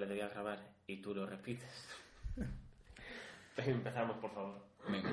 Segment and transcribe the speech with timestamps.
[0.00, 1.88] le doy a grabar y tú lo repites.
[3.56, 4.66] Empezamos, por favor.
[4.88, 5.12] Venga.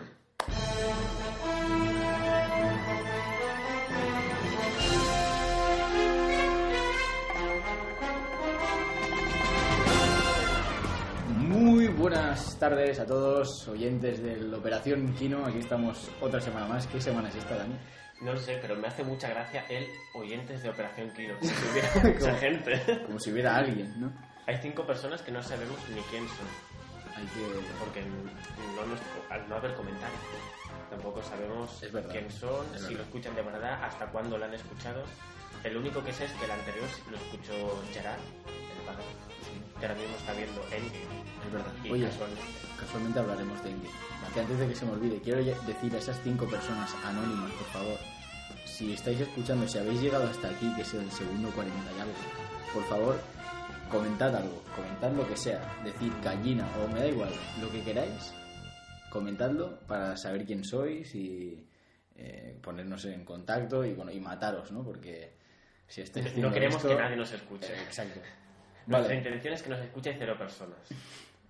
[11.40, 15.46] Muy buenas tardes a todos, oyentes de la Operación Kino.
[15.46, 16.88] Aquí estamos otra semana más.
[16.88, 17.76] ¿Qué semana es esta, Dani?
[18.22, 21.36] No lo sé, pero me hace mucha gracia el oyentes de Operación Kino.
[21.42, 23.02] Si hubiera mucha Como- gente.
[23.06, 24.12] Como si hubiera alguien, ¿no?
[24.48, 26.48] Hay cinco personas que no sabemos ni quién son.
[27.16, 27.42] Hay que...
[27.80, 30.20] Porque no nos- al no haber comentarios,
[30.90, 35.04] tampoco sabemos verdad, quién son, si lo escuchan de verdad, hasta cuándo lo han escuchado.
[35.64, 39.04] El único que sé es que el anterior lo escuchó Gerard, el padre,
[39.80, 41.18] que ahora mismo está viendo Endgame.
[41.48, 41.74] Es verdad.
[41.84, 42.44] Y Oye, casualmente.
[42.80, 43.96] casualmente hablaremos de Endgame.
[44.34, 47.68] Que antes de que se me olvide, quiero decir a esas cinco personas anónimas, por
[47.68, 47.98] favor,
[48.66, 52.14] si estáis escuchando, si habéis llegado hasta aquí, que es el segundo 40 y algo,
[52.74, 53.20] por favor,
[53.90, 58.34] comentad algo, comentad lo que sea, decid gallina o me da igual, lo que queráis,
[59.10, 61.68] comentadlo para saber quién sois y
[62.16, 64.84] eh, ponernos en contacto y bueno y mataros, ¿no?
[64.84, 65.34] Porque
[65.88, 67.74] si estáis No queremos esto- que nadie nos escuche.
[67.74, 68.20] Eh, exacto.
[68.88, 70.80] Nuestra Vale, intención es que nos escuche cero personas.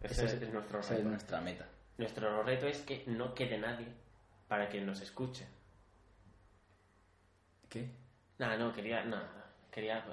[0.02, 1.10] Ese es, es nuestro esa es reto.
[1.10, 1.66] nuestra meta.
[1.98, 3.88] Nuestro reto es que no quede nadie
[4.48, 5.46] para que nos escuche.
[7.70, 7.90] ¿Qué?
[8.40, 9.04] Nada, no, quería.
[9.04, 9.20] No,
[9.72, 10.04] quería.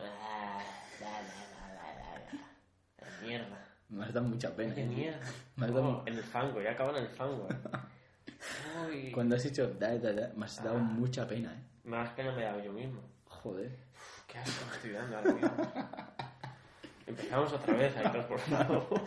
[3.27, 3.59] Mierda.
[3.89, 4.75] Me has dado mucha pena.
[4.75, 5.21] ¡Qué mierda!
[5.57, 7.49] Me has dado- Oh, en el fango, ya acaban en el fango.
[8.93, 9.11] eh.
[9.13, 10.81] Cuando has dicho da, da, da, me has dado Ah.
[10.81, 11.63] mucha pena, ¿eh?
[11.85, 13.01] Más pena me he dado yo mismo.
[13.29, 13.71] Joder.
[13.95, 15.51] Uf, qué asco me estoy dando ahora mismo.
[17.07, 19.03] Empezamos otra vez, Aitor, por favor.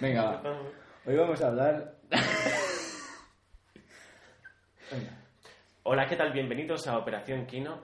[0.00, 0.42] Venga, va.
[1.06, 1.94] Hoy vamos a hablar.
[4.90, 5.10] Venga.
[5.84, 6.32] Hola, ¿qué tal?
[6.32, 7.80] Bienvenidos a Operación Kino.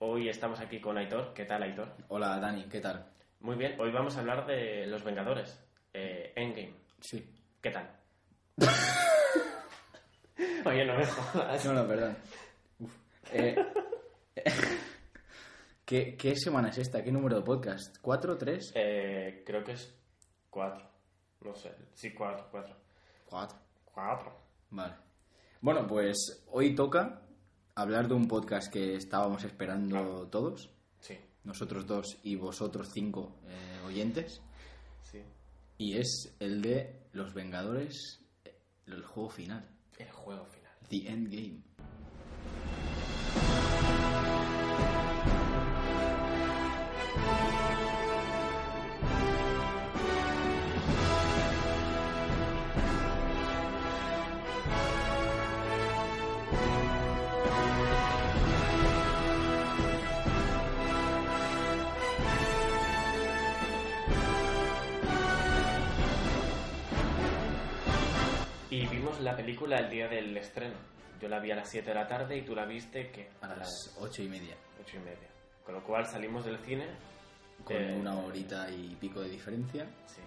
[0.00, 1.32] Hoy estamos aquí con Aitor.
[1.32, 1.88] ¿Qué tal, Aitor?
[2.08, 3.06] Hola, Dani, ¿qué tal?
[3.40, 5.60] Muy bien, hoy vamos a hablar de Los Vengadores,
[5.92, 6.74] eh, Endgame.
[7.00, 7.24] Sí.
[7.60, 7.90] ¿Qué tal?
[10.64, 11.64] Oye, no me jodas.
[11.64, 12.16] No, no, perdón.
[12.80, 12.96] Uf.
[13.32, 13.54] Eh,
[15.84, 17.04] ¿qué, ¿Qué semana es esta?
[17.04, 17.96] ¿Qué número de podcast?
[18.00, 18.72] ¿Cuatro, tres?
[18.74, 19.94] Eh, creo que es
[20.50, 20.84] cuatro.
[21.42, 21.72] No sé.
[21.94, 22.74] Sí, cuatro, cuatro.
[23.26, 23.58] Cuatro.
[23.84, 24.36] Cuatro.
[24.70, 24.94] Vale.
[25.60, 27.22] Bueno, pues hoy toca
[27.74, 30.70] hablar de un podcast que estábamos esperando todos.
[31.46, 34.42] Nosotros dos y vosotros cinco eh, oyentes.
[35.02, 35.22] sí.
[35.78, 38.20] Y es el de Los Vengadores,
[38.86, 39.68] el juego final.
[39.98, 40.72] El juego final.
[40.88, 41.62] The Endgame.
[69.16, 70.74] Vimos la película el día del estreno.
[71.20, 73.54] Yo la vi a las 7 de la tarde y tú la viste que A
[73.56, 74.54] las ocho y media.
[74.82, 75.28] 8 y media.
[75.64, 76.86] Con lo cual salimos del cine.
[77.64, 79.86] Con eh, una horita y pico de diferencia.
[80.06, 80.20] Sí.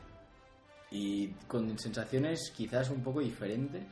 [0.92, 3.86] Y con sensaciones quizás un poco diferentes.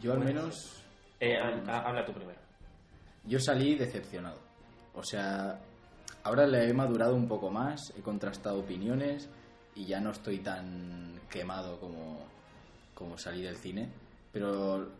[0.00, 0.82] Yo al menos...
[1.20, 2.38] Eh, ha- ha- habla tú primero.
[3.24, 4.38] Yo salí decepcionado.
[4.94, 5.58] O sea,
[6.22, 9.28] ahora le he madurado un poco más, he contrastado opiniones
[9.74, 12.18] y ya no estoy tan quemado como,
[12.96, 13.88] como salí del cine.
[14.32, 14.90] Pero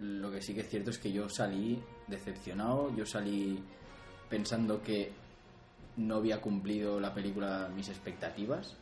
[0.00, 3.62] lo que sí que es cierto es que yo salí decepcionado, yo salí
[4.28, 5.12] pensando que
[5.98, 8.76] no había cumplido la película mis expectativas,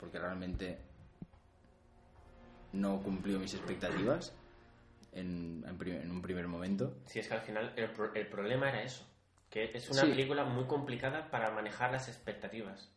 [0.00, 0.78] porque realmente
[2.72, 4.32] no cumplió mis expectativas
[5.12, 6.96] en, en pri- en un primer momento.
[7.06, 9.06] Si es que al final el, pro- el problema era eso.
[9.50, 10.08] Que es una Sí.
[10.08, 12.90] película muy complicada para manejar las expectativas.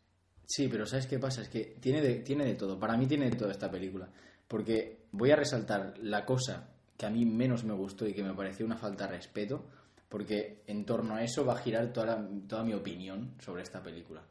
[0.46, 1.42] Sí, pero ¿sabes qué pasa?
[1.42, 2.80] Es que tiene de, tiene de todo.
[2.80, 4.08] Para mí tiene de todo esta película.
[4.48, 8.34] Porque voy a resaltar la cosa que a mí menos me gustó y que me
[8.34, 9.64] pareció una falta de respeto,
[10.08, 14.22] porque en torno a eso va a girar toda, toda mi opinión sobre esta película.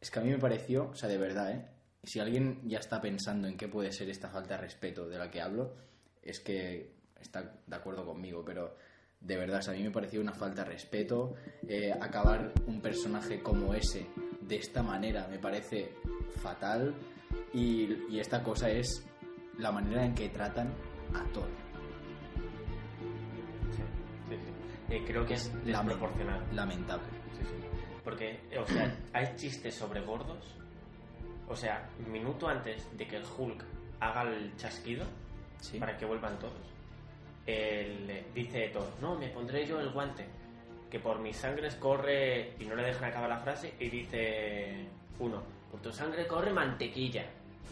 [0.00, 1.64] Es que a mí me pareció, o sea, de verdad, ¿eh?
[2.02, 5.30] Si alguien ya está pensando en qué puede ser esta falta de respeto de la
[5.30, 5.72] que hablo,
[6.22, 8.76] es que está de acuerdo conmigo, pero
[9.20, 11.34] de verdad, a mí me pareció una falta de respeto.
[11.66, 14.06] eh, acabar un personaje como ese
[14.42, 15.94] de esta manera me parece
[16.42, 16.94] fatal.
[17.54, 19.02] Y esta cosa es
[19.58, 20.68] la manera en que tratan
[21.14, 21.48] a Thor.
[23.70, 23.82] Sí,
[24.28, 24.94] sí, sí.
[24.94, 26.44] Eh, creo que es desproporcional.
[26.52, 27.04] Lamentable.
[27.32, 27.54] Sí, sí.
[28.02, 30.44] Porque, eh, o sea, hay chistes sobre gordos.
[31.48, 33.64] O sea, minuto antes de que el Hulk
[34.00, 35.04] haga el chasquido
[35.60, 35.78] Sí.
[35.78, 36.52] para que vuelvan todos,
[37.46, 40.26] él, dice Thor, no, me pondré yo el guante,
[40.90, 44.86] que por mis sangres corre y no le dejan acabar la frase y dice
[45.18, 47.24] uno, Por tu sangre corre mantequilla.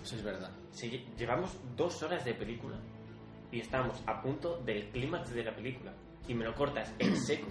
[0.03, 0.51] Eso es verdad.
[0.73, 2.77] Si lle- llevamos dos horas de película
[3.51, 5.93] y estamos a punto del clímax de la película
[6.27, 7.49] y me lo cortas en seco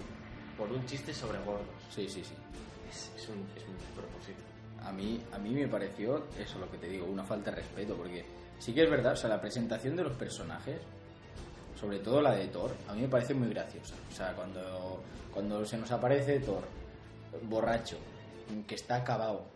[0.56, 1.66] por un chiste sobre gordos.
[1.90, 2.34] Sí, sí, sí.
[2.90, 4.40] Es, es un, es un despropósito.
[4.84, 7.96] A mí, a mí me pareció, eso lo que te digo, una falta de respeto,
[7.96, 8.24] porque
[8.58, 10.80] sí que es verdad, o sea, la presentación de los personajes,
[11.80, 13.94] sobre todo la de Thor, a mí me parece muy graciosa.
[14.10, 15.02] O sea, cuando,
[15.32, 16.64] cuando se nos aparece Thor,
[17.44, 17.96] borracho,
[18.66, 19.46] que está acabado,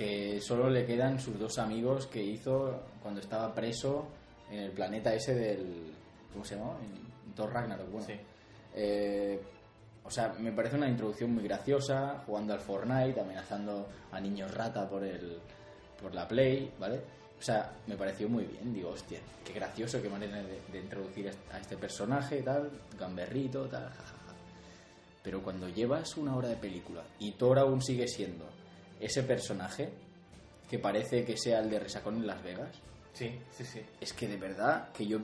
[0.00, 4.06] que solo le quedan sus dos amigos que hizo cuando estaba preso
[4.50, 5.92] en el planeta ese del...
[6.32, 6.78] ¿Cómo se llama?
[6.80, 8.06] En Thor Ragnarok, bueno.
[8.06, 8.14] Sí.
[8.76, 9.38] Eh,
[10.02, 14.88] o sea, me parece una introducción muy graciosa, jugando al Fortnite, amenazando a niños rata
[14.88, 15.38] por el
[16.00, 17.02] por la Play, ¿vale?
[17.38, 21.30] O sea, me pareció muy bien, digo, hostia, qué gracioso, qué manera de, de introducir
[21.52, 24.34] a este personaje, tal, gamberrito, tal, jajaja.
[25.22, 28.59] Pero cuando llevas una hora de película y Thor aún sigue siendo
[29.00, 29.90] ese personaje
[30.68, 32.70] que parece que sea el de Resacón en Las Vegas,
[33.12, 33.80] Sí, sí, sí.
[34.00, 35.18] es que de verdad que yo...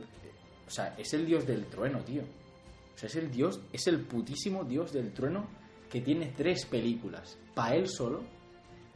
[0.67, 2.23] O sea, es el dios del trueno, tío.
[2.23, 5.47] O sea, es el dios, es el putísimo dios del trueno
[5.89, 8.25] que tiene tres películas para él solo,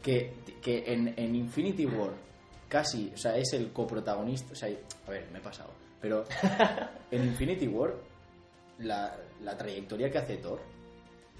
[0.03, 2.15] que, que en, en Infinity War
[2.69, 4.53] casi, o sea, es el coprotagonista.
[4.53, 4.69] O sea,
[5.07, 5.73] a ver, me he pasado.
[6.01, 6.25] Pero
[7.11, 7.95] en Infinity War
[8.79, 10.61] la, la trayectoria que hace Thor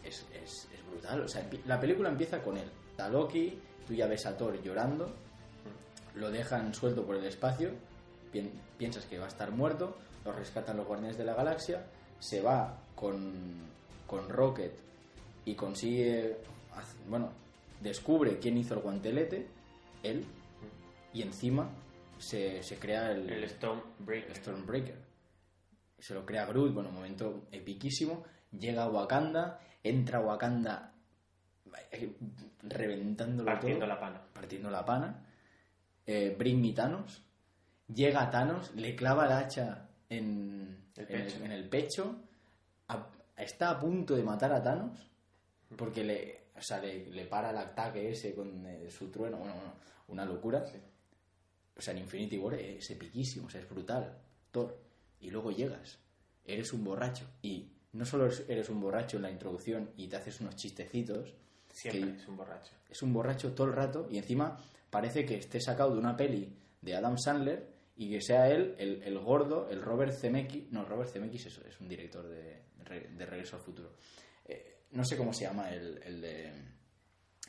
[0.05, 1.23] es, es, es brutal.
[1.23, 2.71] O sea, la película empieza con él.
[3.01, 5.11] Está Loki, tú ya ves a Thor llorando,
[6.17, 7.71] lo dejan suelto por el espacio,
[8.31, 11.87] pien- piensas que va a estar muerto, lo rescatan los guardianes de la galaxia,
[12.19, 13.33] se va con,
[14.07, 14.75] con Rocket
[15.47, 16.37] y consigue,
[17.09, 17.31] bueno,
[17.81, 19.47] descubre quién hizo el guantelete,
[20.03, 20.27] él,
[21.15, 21.71] y encima
[22.19, 24.37] se, se crea el, El Stormbreaker.
[24.37, 24.99] Stormbreaker.
[25.99, 28.25] Se lo crea Groot, bueno, un momento epiquísimo.
[28.53, 30.90] Llega a Wakanda, entra a Wakanda
[32.63, 34.23] reventándolo Partiendo todo, la pana.
[34.33, 35.27] partiendo la pana.
[36.07, 37.23] Eh, Bring me Thanos.
[37.93, 41.45] Llega a Thanos, le clava el hacha en El en pecho.
[41.45, 42.17] en el pecho,
[42.89, 45.11] a- está a punto de matar a Thanos
[45.77, 49.55] porque le, o sea, le, le para el ataque ese con eh, su trueno, bueno,
[49.55, 49.73] bueno,
[50.09, 50.65] una locura.
[50.67, 50.79] Sí.
[51.77, 54.19] O sea, en Infinity War es epiquísimo, o sea, es brutal.
[54.51, 54.77] Thor.
[55.21, 55.99] Y luego llegas,
[56.45, 57.27] eres un borracho.
[57.43, 61.35] Y no solo eres un borracho en la introducción y te haces unos chistecitos,
[61.73, 62.73] Siempre es un borracho.
[62.89, 64.59] es un borracho todo el rato y encima
[64.91, 69.03] parece que esté sacado de una peli de Adam Sandler y que sea él el,
[69.03, 70.73] el gordo, el Robert Zemeckis.
[70.73, 72.63] No, Robert Zemeckis es, es un director de,
[73.17, 73.93] de Regreso al Futuro.
[74.45, 76.53] Eh, no sé cómo se llama el, el de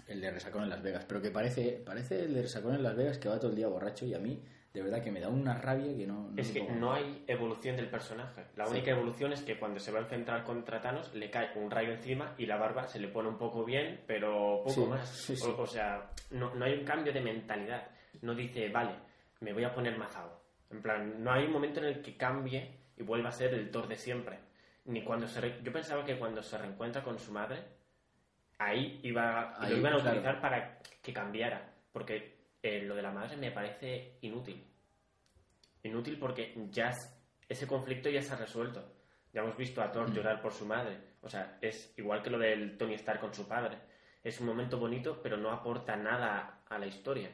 [0.07, 2.95] el de Resacón en Las Vegas, pero que parece parece el de Resacón en Las
[2.95, 5.27] Vegas que va todo el día borracho y a mí de verdad que me da
[5.27, 6.29] una rabia que no...
[6.29, 8.45] no Es que no hay evolución del personaje.
[8.55, 8.71] La Sí.
[8.73, 11.91] única evolución es que cuando se va a enfrentar contra Thanos le cae un rayo
[11.91, 15.09] encima y la barba se le pone un poco bien, pero poco Sí, más.
[15.09, 15.35] sí.
[15.43, 17.87] O, o sea, no, no hay un cambio de mentalidad.
[18.21, 18.91] No dice, vale,
[19.41, 20.41] me voy a poner mazado.
[20.69, 23.69] En plan, no hay un momento en el que cambie y vuelva a ser el
[23.71, 24.39] Thor de siempre.
[24.85, 27.59] Ni cuando se re- Yo pensaba que cuando se reencuentra con su madre,
[28.57, 30.09] ahí iba Ahí, lo iban a claro.
[30.11, 31.73] utilizar para que cambiara.
[31.91, 34.63] Porque eh, lo de la madre me parece inútil.
[35.83, 36.91] Inútil porque ya
[37.49, 38.93] ese conflicto ya se ha resuelto.
[39.33, 40.97] Ya hemos visto a Thor llorar por su madre.
[41.21, 43.77] O sea, es igual que lo del Tony Stark con su padre.
[44.23, 47.31] Es un momento bonito, pero no aporta nada a la historia.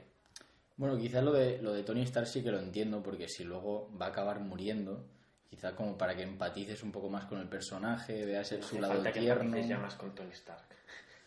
[0.78, 3.92] Bueno, quizás lo de, lo de Tony Stark sí que lo entiendo, porque si luego
[4.00, 5.08] va a acabar muriendo,
[5.50, 8.80] quizás como para que empatices un poco más con el personaje, veas el- No su
[8.80, 9.44] lado falta que tierno.
[9.44, 10.68] empatices ya más con Tony Stark.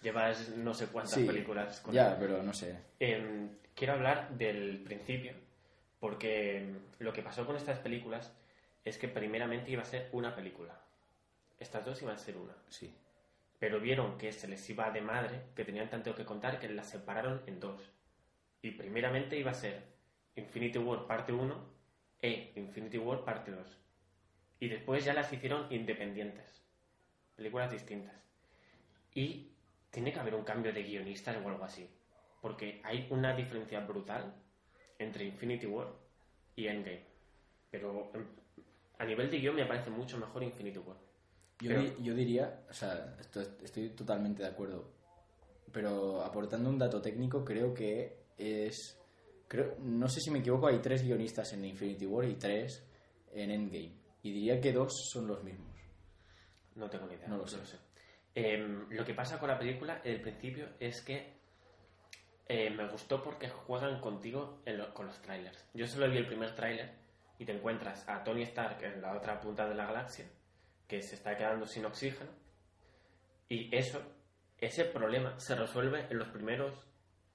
[0.02, 2.16] Llevas no sé cuántas Sí, películas con ya, él.
[2.20, 2.76] pero no sé.
[2.98, 5.32] Em, quiero hablar del principio,
[5.98, 8.32] porque lo que pasó con estas películas
[8.84, 10.80] es que primeramente iba a ser una película.
[11.58, 12.54] Estas dos iban a ser una.
[12.68, 12.94] Sí.
[13.58, 16.88] Pero vieron que se les iba de madre, que tenían tanto que contar, que las
[16.88, 17.82] separaron en dos.
[18.62, 19.82] Y primeramente iba a ser
[20.36, 21.70] Infinity War parte 1
[22.22, 23.76] e Infinity War parte 2.
[24.60, 26.62] Y después ya las hicieron independientes.
[27.36, 28.14] Películas distintas.
[29.14, 29.52] Y
[29.90, 31.88] tiene que haber un cambio de guionistas o algo así.
[32.40, 34.34] Porque hay una diferencia brutal
[34.98, 35.88] entre Infinity War
[36.56, 37.04] y Endgame.
[37.70, 38.26] Pero em,
[38.98, 40.96] a nivel de guion me parece mucho mejor Infinity War.
[41.60, 44.92] Yo, Pero- di- yo diría, o sea, esto- estoy totalmente de acuerdo,
[45.72, 48.96] pero aportando un dato técnico, creo que es.
[49.46, 52.86] Creo, no sé si me equivoco, hay tres guionistas en Infinity War y tres
[53.32, 53.92] en Endgame.
[54.22, 55.76] Y diría que dos son los mismos.
[56.76, 57.28] No tengo ni idea.
[57.28, 57.58] No lo sé.
[58.34, 61.38] Em, lo que pasa con la película, el principio, es que
[62.48, 65.68] eh, me gustó porque juegan contigo en lo- con los trailers.
[65.74, 66.90] Yo solo vi el primer tráiler
[67.38, 70.26] y te encuentras a Tony Stark en la otra punta de la galaxia,
[70.88, 72.30] que se está quedando sin oxígeno.
[73.48, 74.02] Y eso,
[74.58, 76.74] ese problema se resuelve en los primeros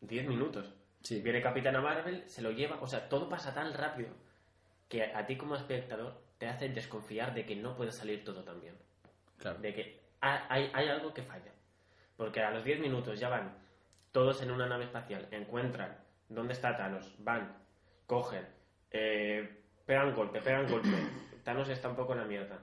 [0.01, 0.73] 10 minutos.
[1.01, 1.21] Sí.
[1.21, 4.09] Viene Capitana Marvel, se lo lleva, o sea, todo pasa tan rápido
[4.89, 8.59] que a ti como espectador te hace desconfiar de que no puede salir todo tan
[8.59, 8.75] bien.
[9.37, 9.59] Claro.
[9.59, 11.51] De que hay, hay algo que falla.
[12.17, 13.57] Porque a los 10 minutos ya van
[14.11, 15.97] todos en una nave espacial, encuentran
[16.29, 17.53] dónde está Thanos, van,
[18.07, 18.47] cogen,
[18.91, 20.89] eh, pegan golpe, pegan golpe.
[21.43, 22.59] Thanos está un poco en la mierda.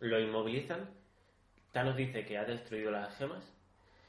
[0.00, 0.90] Lo inmovilizan.
[1.72, 3.44] Thanos dice que ha destruido las gemas.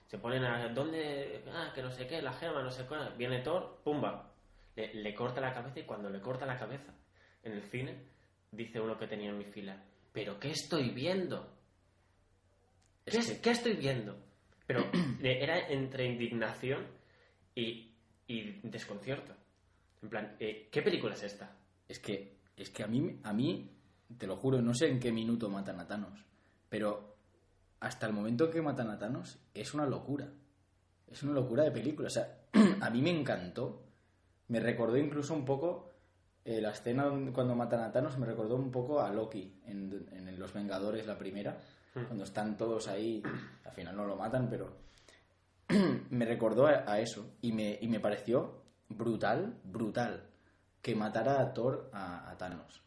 [0.08, 0.70] Se ponen a.
[0.70, 1.44] ¿Dónde?
[1.54, 2.96] Ah, que no sé qué, la gema, no sé qué.
[3.18, 4.32] Viene Thor, pumba.
[4.76, 6.94] Le, le corta la cabeza y cuando le corta la cabeza
[7.44, 8.04] en el cine,
[8.52, 9.78] dice uno que tenía en mi fila:
[10.12, 11.57] ¿Pero qué estoy viendo?
[13.12, 14.16] ¿Qué, Es es- qué estoy viendo?
[14.66, 14.86] Pero
[15.24, 16.86] era entre indignación
[17.56, 17.92] y,
[18.28, 19.34] y desconcierto.
[20.02, 21.56] En plan, eh, ¿qué película es esta?
[21.88, 23.72] Es que, es que a mí, a mí,
[24.18, 26.24] te lo juro, no sé en qué minuto matan a Thanos,
[26.70, 27.16] pero
[27.80, 30.30] hasta el momento que matan a Thanos es una locura.
[31.08, 32.08] Es una locura de película.
[32.08, 32.42] O sea,
[32.82, 33.84] a mí me encantó.
[34.50, 35.92] Me recordó incluso un poco
[36.46, 40.40] eh, la escena cuando matan a Thanos, me recordó un poco a Loki en, en
[40.40, 41.58] Los Vengadores, la primera,
[42.06, 43.22] cuando están todos ahí.
[43.66, 44.78] Al final no lo matan, pero
[46.10, 50.30] me recordó a, eso y me, y me pareció brutal, brutal
[50.82, 52.82] que matara a Thor a, a Thanos.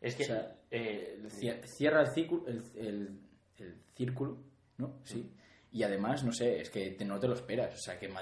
[0.00, 0.24] Es que.
[0.24, 3.20] O sea, eh, Cie- Cierra el círculo, el, el-
[3.58, 4.38] el círculo,
[4.78, 4.98] ¿no?
[5.04, 5.32] Sí.
[5.72, 7.74] Y además, no sé, es que te- no te lo esperas.
[7.74, 8.12] O sea, que,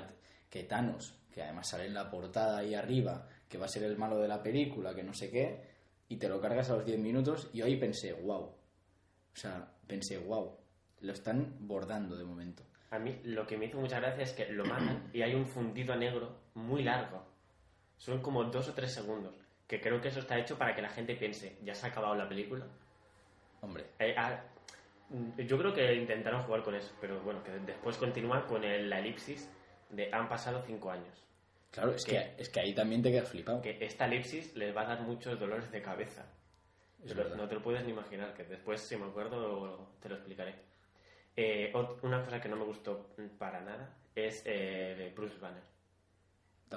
[0.50, 3.96] que Thanos, que además sale en la portada ahí arriba, que va a ser el
[3.96, 5.62] malo de la película, que no sé qué,
[6.08, 8.52] y te lo cargas a los 10 minutos, y hoy pensé, wow.
[9.34, 10.56] O sea, pensé, wow.
[11.00, 12.62] Lo están bordando de momento.
[12.90, 15.46] A mí lo que me hizo mucha gracia es que lo matan y hay un
[15.46, 17.22] fundido negro muy largo.
[17.98, 19.34] Son como dos o tres segundos.
[19.66, 22.14] Que creo que eso está hecho para que la gente piense, ya se ha acabado
[22.14, 22.66] la película.
[23.62, 24.40] Hombre, Eh, ah,
[25.10, 28.88] mm, yo creo que intentaron jugar con eso, pero bueno, que después continúa con el-
[28.90, 29.50] la elipsis
[29.90, 31.22] de han pasado cinco años.
[31.70, 32.12] claro, es ¿Qué?
[32.12, 33.60] que, es que ahí también te quedas flipado.
[33.62, 36.24] Que esta elipsis les va a dar muchos dolores de cabeza.
[37.02, 40.54] Es no te lo puedes ni imaginar, que después, si me acuerdo, te lo explicaré.
[41.36, 41.72] Eh,
[42.02, 45.62] una cosa que no me gustó para nada es eh, Bruce Banner.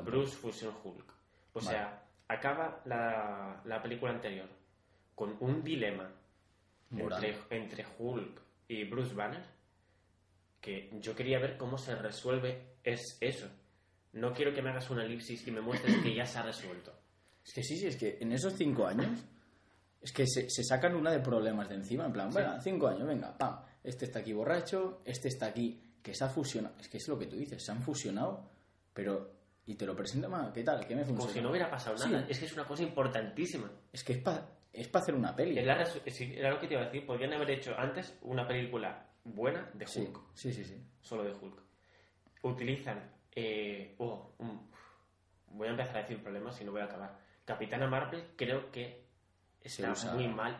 [0.04, 1.14] Bruce Fusion Hulk.
[1.54, 1.68] O Vale.
[1.68, 4.48] sea, acaba la, la película anterior
[5.16, 6.12] con un dilema
[6.92, 9.44] entre, entre Hulk y Bruce Banner
[10.62, 13.48] que yo quería ver cómo se resuelve es eso.
[14.14, 16.94] No quiero que me hagas una elipsis y me muestres que ya se ha resuelto.
[17.46, 19.24] Es que sí, sí, es que en esos cinco años
[20.01, 23.08] es que se, se sacan una de problemas de encima, en plan, bueno, cinco años,
[23.08, 26.98] venga, pam, este está aquí borracho, este está aquí, que se ha fusionado, es que
[26.98, 28.50] es lo que tú dices, se han fusionado,
[28.94, 29.32] pero,
[29.66, 30.86] y te lo presentan, "Ma, ¿qué tal?
[30.88, 31.20] ¿Qué me funciona?
[31.27, 32.10] Como si no hubiera pasado Sí.
[32.10, 32.25] nada.
[32.30, 33.70] Es que es una cosa importantísima.
[33.92, 35.58] Es que es para es pa hacer una peli.
[35.58, 37.04] Es la resu- sí, era lo que te iba a decir.
[37.06, 40.20] Podrían haber hecho antes una película buena de Sí, Hulk.
[40.36, 40.82] sí, sí, sí.
[41.01, 41.62] Solo de Hulk.
[42.44, 43.12] Utilizan.
[43.39, 44.68] eh, oh, un-
[45.51, 47.20] voy a empezar a decir problemas y no voy a acabar.
[47.46, 49.07] Capitana Marvel creo que
[49.64, 50.58] está usa- muy mal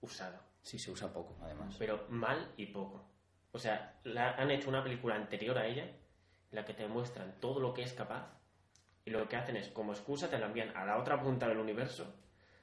[0.00, 0.40] usada.
[0.62, 1.74] Sí, se usa poco, además.
[1.78, 3.04] Pero mal y poco.
[3.52, 5.96] O sea, la- han hecho una película anterior a ella en
[6.52, 8.26] la que te muestran todo lo que es capaz
[9.04, 11.58] y lo que hacen es, como excusa, te la envían a la otra punta del
[11.58, 12.14] universo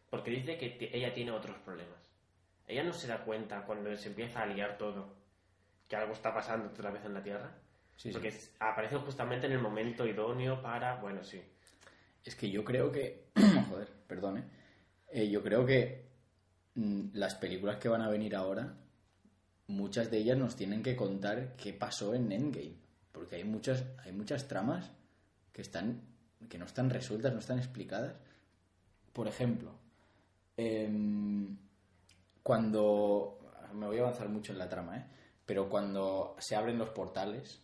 [0.09, 1.99] porque dice que ella tiene otros problemas.
[2.67, 5.15] Ella no se da cuenta cuando se empieza a liar todo
[5.87, 7.51] que algo está pasando otra vez en la Tierra.
[7.97, 8.13] Sí, sí.
[8.13, 11.39] porque es- aparecen justamente en el momento idóneo para, bueno, sí.
[12.25, 13.27] Es que yo creo que.
[13.69, 14.43] Joder, perdón, ¿eh?
[15.11, 16.05] Eh, Yo creo que
[16.75, 18.75] mm, las películas que van a venir ahora,
[19.67, 22.75] muchas de ellas nos tienen que contar qué pasó en Endgame.
[23.11, 24.91] Porque hay muchas, hay muchas tramas
[25.51, 26.01] que están.
[26.49, 28.15] que no están resueltas, no están explicadas.
[29.13, 29.71] Por ejemplo,
[30.57, 31.57] em,
[32.43, 33.37] cuando.
[33.73, 35.05] Me voy a avanzar mucho en la trama, ¿eh?
[35.45, 37.61] Pero cuando se abren los portales,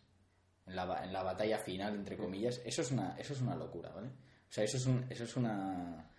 [0.65, 3.89] en la, en la batalla final, entre comillas, eso es una, eso es una locura,
[3.91, 4.07] ¿vale?
[4.07, 6.09] O sea, eso es, un, eso es una...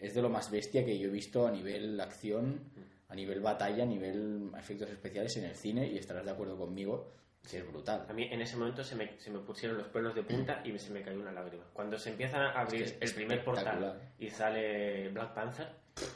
[0.00, 2.60] Es de lo más bestia que yo he visto a nivel acción,
[3.08, 7.12] a nivel batalla, a nivel efectos especiales en el cine, y estarás de acuerdo conmigo
[7.48, 8.06] que es brutal.
[8.08, 10.78] A mí en ese momento se me, se me pusieron los pelos de punta y
[10.78, 11.64] se me cayó una lágrima.
[11.72, 15.68] Cuando se empieza a abrir Es que es el primer portal y sale Black Panther,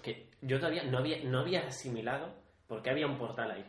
[0.02, 2.34] que yo todavía no había, no había asimilado
[2.66, 3.64] por qué había un portal ahí.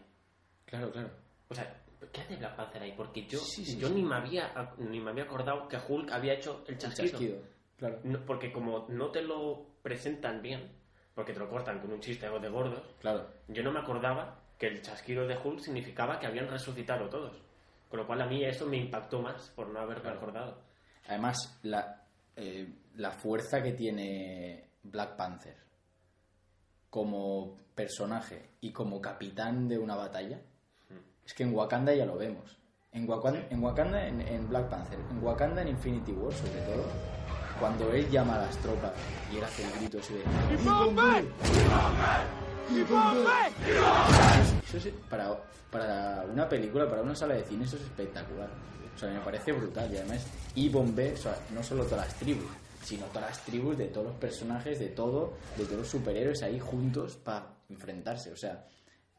[0.66, 1.10] Claro, claro.
[1.48, 1.82] O sea,
[2.12, 2.94] ¿qué hace Black Panther ahí?
[2.96, 3.94] Porque yo, Sí, sí, yo sí.
[3.96, 7.10] Ni, me había, ni me había acordado que Hulk había hecho el El chasquido.
[7.12, 7.38] chasquido,
[7.78, 8.00] claro.
[8.04, 10.68] No, porque como no te lo presentan bien,
[11.14, 13.30] porque te lo cortan con un chiste de gordos, Claro.
[13.48, 17.38] yo no me acordaba que el chasquido de Hulk significaba que habían resucitado todos.
[17.88, 20.18] Con lo cual a mí eso me impactó más por no haberme Claro.
[20.18, 20.58] acordado.
[21.08, 22.02] Además, la,
[22.36, 25.56] eh, la fuerza que tiene Black Panther
[26.90, 30.42] como personaje y como capitán de una batalla,
[31.24, 32.58] es que en Wakanda ya lo vemos.
[32.92, 36.86] En Wakanda, en, Wakanda en, en Black Panther, en Wakanda en Infinity War sobre todo,
[37.60, 38.92] cuando él llama a las tropas
[39.32, 40.24] y él hace el grito ese de
[44.68, 45.38] Eso es, para,
[45.72, 48.50] para una película, para una sala de cine, eso es espectacular.
[48.96, 49.92] O sea, me parece brutal.
[49.92, 52.50] Y además, y Bombay, o sea, no solo todas las tribus,
[52.84, 56.60] sino todas las tribus de todos los personajes, de todo, de todos los superhéroes ahí
[56.60, 58.32] juntos para enfrentarse.
[58.32, 58.66] O sea,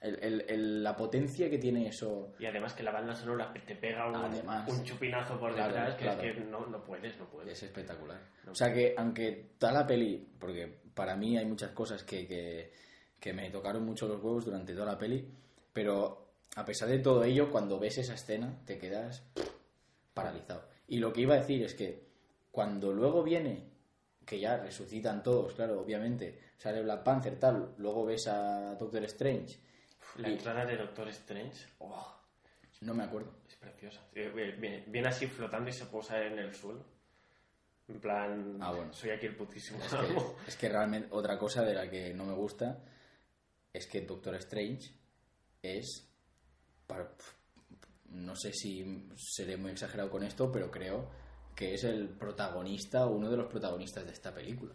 [0.00, 2.34] el- el- el- la potencia que tiene eso.
[2.38, 4.68] Y además que la banda sonora te pega un, Además.
[4.70, 6.22] un chupinazo por Claro, detrás que claro.
[6.22, 7.52] es que no, no puedes, no puedes.
[7.52, 8.20] Es espectacular.
[8.48, 12.72] O sea que, aunque toda la peli, porque para mí hay muchas cosas que, que,
[13.18, 15.26] que me tocaron mucho los huevos durante toda la peli,
[15.72, 16.26] pero
[16.56, 19.22] a pesar de todo ello, cuando ves esa escena, te quedas
[20.14, 20.68] paralizado.
[20.88, 22.06] Y lo que iba a decir es que
[22.50, 23.68] cuando luego viene,
[24.24, 29.58] que ya resucitan todos, claro, obviamente, sale Black Panther, tal, luego ves a Doctor Strange,
[30.18, 32.14] La y- entrada de Doctor Strange, oh,
[32.82, 33.32] no me acuerdo.
[33.48, 34.00] es preciosa.
[34.14, 36.84] Viene, viene así flotando y se posa en el suelo.
[37.88, 38.92] En plan, Ah, bueno.
[38.92, 40.16] soy aquí el putísimo Es que,
[40.48, 42.82] es que realmente otra cosa de la que no me gusta
[43.72, 44.90] es que Doctor Strange
[45.62, 46.08] es
[46.86, 47.12] para-
[48.10, 51.08] no sé si seré muy exagerado con esto, pero creo
[51.54, 54.74] que es el protagonista, uno de los protagonistas de esta película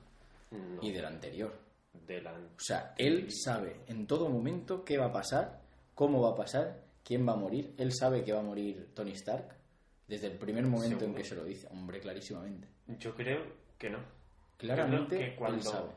[0.51, 1.53] No, y de la anterior.
[1.95, 5.61] O sea, él sabe en todo momento qué va a pasar,
[5.95, 7.73] cómo va a pasar, quién va a morir.
[7.77, 9.55] Él sabe que va a morir Tony Stark
[10.07, 11.67] desde el primer momento en que se lo dice.
[11.71, 12.67] Hombre, clarísimamente.
[12.99, 13.43] Yo creo
[13.77, 13.99] que no.
[14.57, 15.89] Claramente creo que cuando él sabe.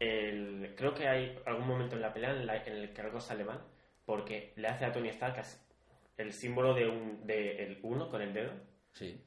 [0.00, 3.20] el- creo que hay algún momento en la pelea en, la- en el que algo
[3.20, 3.60] sale mal
[4.04, 5.42] porque le hace a Tony Stark
[6.18, 8.50] el símbolo de un de el uno con el dedo
[8.92, 9.20] Sí.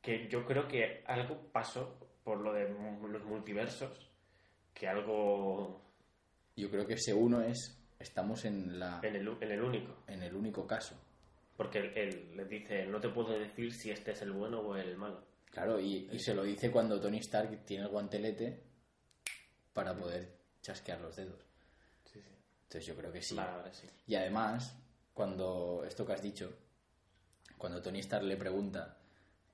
[0.00, 4.09] que yo creo que algo pasó por lo de los multiversos
[4.74, 5.80] que algo
[6.56, 10.22] Yo creo que ese uno es, estamos en, la, en el, en el único en
[10.22, 10.94] el único caso.
[11.56, 14.76] porque él, él le dice no te puedo decir si este es el bueno o
[14.76, 18.62] el malo Claro, y, y se lo dice cuando Tony Stark tiene el guantelete
[19.72, 20.28] para poder
[20.62, 21.40] chasquear los dedos.
[22.04, 22.28] sí, sí.
[22.64, 23.34] Entonces yo creo que sí.
[23.34, 24.76] Vale, ahora sí Y además,
[25.12, 26.52] cuando esto que has dicho,
[27.58, 28.96] cuando Tony Stark le pregunta,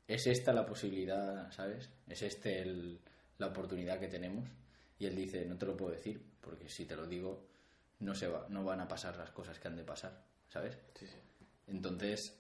[0.07, 1.89] ¿es esta la posibilidad, sabes?
[2.09, 3.01] ¿Es este el-
[3.39, 4.49] la oportunidad que tenemos?
[4.99, 7.47] Y él dice, no te lo puedo decir, porque si te lo digo,
[8.01, 10.79] no, se va, no van a pasar las cosas que han de pasar, ¿sabes?
[10.95, 11.19] sí, sí.
[11.67, 12.39] Entonces,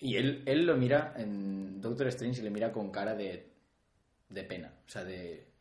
[0.00, 3.52] y él, él lo mira en Doctor Strange y le mira con cara de,
[4.28, 5.52] de pena, o sea, de,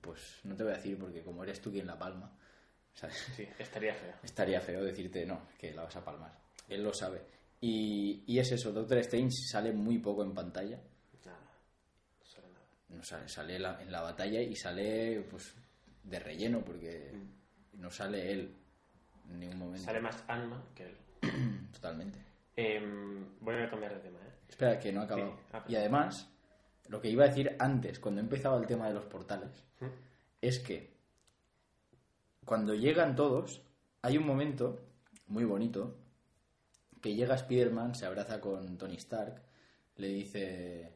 [0.00, 2.36] pues no te voy a decir porque como eres tú quien la palma,
[2.94, 3.16] ¿sabes?
[3.36, 6.32] Sí, estaría feo Estaría feo decirte no, que la vas a palmar.
[6.68, 7.22] Él lo sabe.
[7.60, 10.78] Y, y es eso, Doctor Strange sale muy poco en pantalla,
[11.24, 11.38] nada
[12.20, 12.66] no sale nada
[12.96, 15.54] no sale, sale la- en la batalla y sale pues
[16.02, 17.12] de relleno porque
[17.74, 18.54] no sale él
[19.30, 19.84] en ningún momento.
[19.84, 20.96] sale más Ant-Man que él
[21.72, 22.18] Totalmente.
[22.56, 24.32] Em, voy a cambiar de tema ¿eh?
[24.48, 25.36] Espera, que no ha acabado.
[25.36, 26.30] Sí, ah, y además,
[26.88, 29.86] lo que iba a decir antes, cuando empezaba el tema de los portales, ¿Mm?
[30.40, 30.94] es que
[32.44, 33.62] cuando llegan todos,
[34.02, 34.80] hay un momento
[35.26, 35.98] muy bonito
[37.02, 39.42] que llega Spider-Man, se abraza con Tony Stark,
[39.96, 40.95] le dice,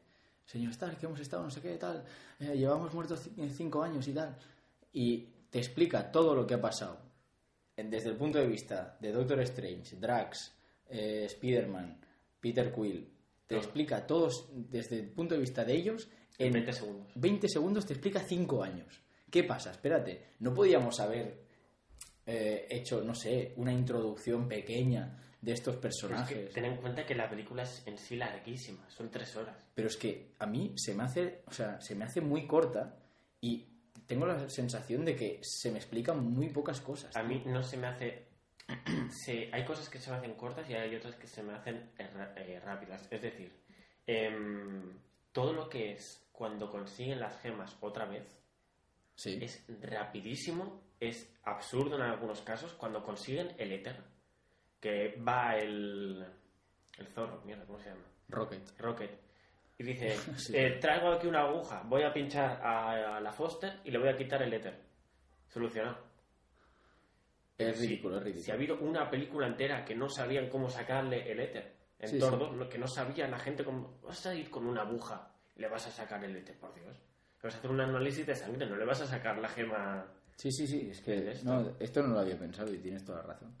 [0.51, 2.03] señor Stark, que hemos estado no sé qué, tal,
[2.39, 4.35] eh, llevamos muertos ci- cinco años y tal,
[4.93, 5.17] y
[5.49, 6.99] te explica todo lo que ha pasado,
[7.77, 10.53] desde el punto de vista de Doctor Strange, Drax,
[10.89, 11.99] eh, Spider-Man,
[12.39, 13.07] Peter Quill,
[13.47, 13.59] te Todo.
[13.59, 17.85] explica todos desde el punto de vista de ellos en en 20 segundos 20 segundos
[17.85, 19.01] te explica 5 años.
[19.29, 19.71] ¿Qué pasa?
[19.71, 21.41] Espérate, no podíamos haber
[22.25, 26.53] eh, hecho, no sé, una introducción pequeña de estos Pero es que personajes.
[26.53, 29.67] ten en cuenta que la película es en sí larguísima, son tres horas.
[29.73, 32.95] Pero es que a mí se me hace, o sea, se me hace muy corta
[33.39, 33.67] y
[34.05, 37.15] tengo la sensación de que se me explican muy pocas cosas.
[37.15, 38.27] A mí no se me hace...
[39.51, 42.09] hay cosas que se me hacen cortas y hay otras que se me hacen eh,
[42.35, 43.07] eh, rápidas.
[43.09, 43.51] Es decir,
[44.05, 44.99] em,
[45.31, 48.37] todo lo que es cuando consiguen las gemas otra vez
[49.15, 49.37] Sí.
[49.41, 53.97] es rapidísimo, es absurdo en algunos casos cuando consiguen el éter.
[54.81, 56.25] Que va el...
[56.97, 58.01] el zorro, mierda, ¿cómo se llama?
[58.27, 58.77] Rocket.
[58.79, 59.11] Rocket.
[59.77, 60.53] Y dice, Sí.
[60.57, 64.09] eh, traigo aquí una aguja, voy a pinchar a, a la Foster y le voy
[64.09, 64.77] a quitar el éter.
[65.47, 65.97] Solucionado.
[67.57, 68.43] Es ridículo, es ridículo.
[68.45, 72.17] Si ha habido una película entera que no sabían cómo sacarle el éter, en Sí,
[72.19, 72.39] Thor sí.
[72.39, 73.99] 2, lo que no sabía la gente cómo...
[74.01, 76.97] Vas a ir con una aguja y le vas a sacar el éter, por Dios.
[76.97, 80.07] Le vas a hacer un análisis de sangre, no le vas a sacar la gema...
[80.37, 83.33] Sí, sí, sí, es que no, esto no lo había pensado y tienes toda la
[83.33, 83.53] razón.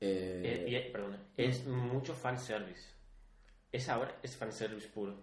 [0.00, 2.94] Eh, Eh, y, eh, perdona, es mucho fanservice.
[3.72, 5.22] Es ahora, es fanservice puro.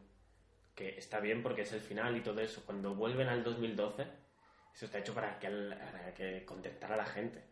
[0.76, 2.64] Que está bien porque es el final y todo eso.
[2.66, 4.04] Cuando vuelven al 2012,
[4.74, 7.44] eso está hecho para que, para que contentar a la gente.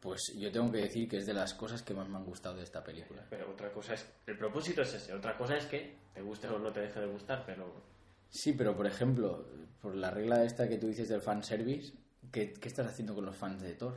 [0.00, 2.56] Pues yo tengo que decir que es de las cosas que más me han gustado
[2.56, 3.24] de esta película.
[3.30, 6.58] Pero otra cosa es, el propósito es ese, otra cosa es que te guste o
[6.58, 7.82] no te deje de gustar, pero
[8.28, 9.46] Sí, pero por ejemplo,
[9.80, 11.94] por la regla esta que tú dices del fanservice,
[12.32, 13.96] ¿qué, ¿qué estás haciendo con los fans de Thor?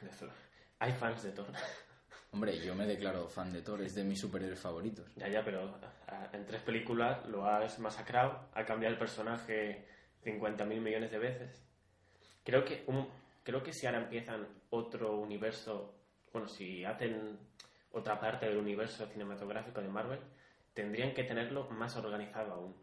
[0.82, 1.46] hay fans de Thor.
[2.32, 5.14] Hombre, yo me declaro fan de Thor, es de mis superhéroes favoritos.
[5.14, 5.78] Ya, ya, pero
[6.32, 9.86] en tres películas lo has masacrado, ha cambiado el personaje
[10.24, 11.62] 50.000 millones de veces.
[12.42, 13.06] Creo que, un,
[13.44, 15.94] creo que si ahora empiezan otro universo,
[16.32, 17.38] bueno, si hacen
[17.92, 20.18] otra parte del universo cinematográfico de Marvel,
[20.74, 22.74] tendrían que tenerlo más organizado aún.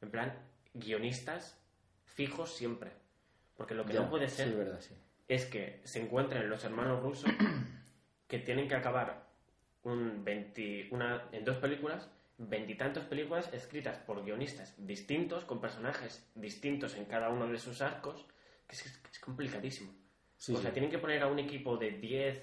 [0.00, 0.36] En plan,
[0.72, 1.56] guionistas
[2.04, 2.90] fijos siempre.
[3.56, 4.96] Porque lo que Ya, no puede ser Sí, verdad, sí.
[5.28, 7.30] Es que se encuentren los hermanos rusos
[8.28, 9.24] que tienen que acabar
[9.82, 12.08] un 20 una, en dos películas,
[12.38, 18.26] veintitantos películas escritas por guionistas distintos, con personajes distintos en cada uno de sus arcos,
[18.66, 19.92] que es, es complicadísimo.
[20.36, 20.74] Sí, o sea, sí.
[20.74, 22.42] tienen que poner a un equipo de 10,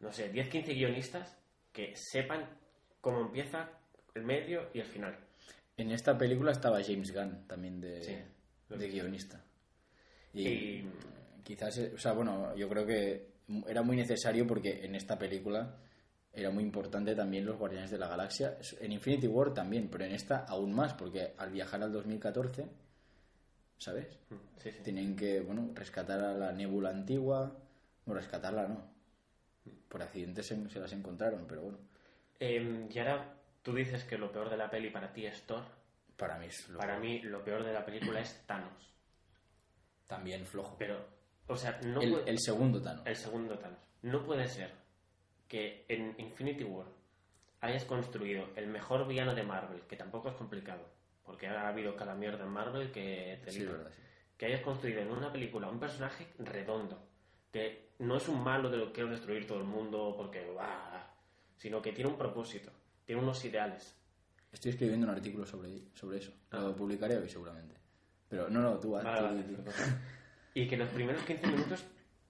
[0.00, 1.36] no sé, 10, 15 guionistas
[1.72, 2.48] que sepan
[3.00, 3.70] cómo empieza
[4.14, 5.16] el medio y el final.
[5.76, 8.16] En esta película estaba James Gunn también de, Sí,
[8.68, 9.44] de guionista.
[10.32, 10.90] Y, Y-
[11.48, 13.32] quizás, eh, o sea, bueno, yo creo que
[13.66, 15.76] era muy necesario porque en esta película
[16.32, 18.58] era muy importante también los Guardianes de la Galaxia.
[18.80, 22.66] En Infinity War también, pero en esta aún más, porque al viajar al 2014,
[23.78, 24.06] ¿sabes?
[24.58, 24.78] Sí, sí.
[24.82, 27.56] Tienen que, bueno, rescatar a la nébula antigua.
[28.04, 28.84] No, rescatarla no.
[29.88, 31.78] Por accidente se, se las encontraron, pero bueno,
[32.40, 35.64] Em, y ahora tú dices que lo peor de la peli para ti es Thor.
[36.16, 38.94] para mí es lo- Para mí lo peor de la película es Thanos.
[40.06, 40.76] también flojo.
[40.78, 41.04] Pero,
[41.48, 43.06] o sea, no el, puede- el segundo Thanos.
[43.06, 43.78] el segundo Thanos.
[44.02, 44.70] No puede ser
[45.48, 46.86] que en Infinity War
[47.60, 50.82] hayas construido el mejor villano de Marvel, que tampoco es complicado,
[51.24, 54.02] porque ha habido cada mierda en Marvel que te Sí, verdad, sí.
[54.36, 57.02] que hayas construido en una película un personaje redondo,
[57.52, 61.02] que no es un malo de lo que quiero destruir todo el mundo porque ¡buah!
[61.56, 62.70] sino que tiene un propósito,
[63.04, 63.96] tiene unos ideales.
[64.52, 66.32] Estoy escribiendo un artículo sobre, sobre eso.
[66.52, 66.74] Lo Ah.
[66.76, 67.74] publicaré hoy seguramente.
[68.28, 69.62] Pero no, no, tú, Vale, tú, vale, tú.
[70.58, 71.84] Y que los primeros 15 minutos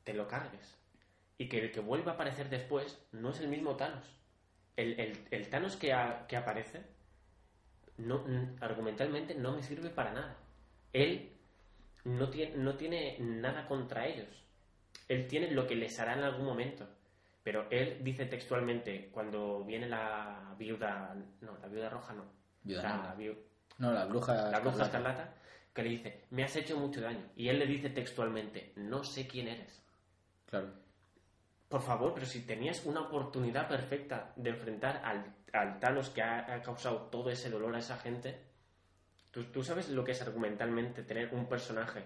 [0.04, 0.76] te lo cargues.
[1.38, 4.04] Y que el que vuelva a aparecer después no es el mismo Thanos.
[4.76, 5.94] El, el- el Thanos que,
[6.28, 6.82] que aparece,
[7.96, 8.24] no,
[8.60, 10.36] argumentalmente, no me sirve para nada.
[10.92, 11.32] Él
[12.04, 14.28] no tiene, no tiene nada contra ellos.
[15.08, 16.86] Él tiene lo que les hará en algún momento.
[17.42, 21.14] Pero él dice textualmente, cuando viene la viuda...
[21.40, 22.24] No, la viuda roja no.
[22.62, 23.38] Viuda la, viu-
[23.78, 24.34] No, la bruja.
[24.50, 25.22] la bruja escarlata.
[25.22, 25.34] escarlata,
[25.78, 27.24] que le dice, me has hecho mucho daño.
[27.36, 29.80] Y él le dice textualmente, no sé quién eres.
[30.50, 30.72] Claro.
[31.68, 36.52] Por favor, pero si tenías una oportunidad perfecta de enfrentar al, al Thanos que ha,
[36.52, 38.40] ha causado todo ese dolor a esa gente,
[39.30, 42.02] ¿tú, tú sabes lo que es argumentalmente tener un personaje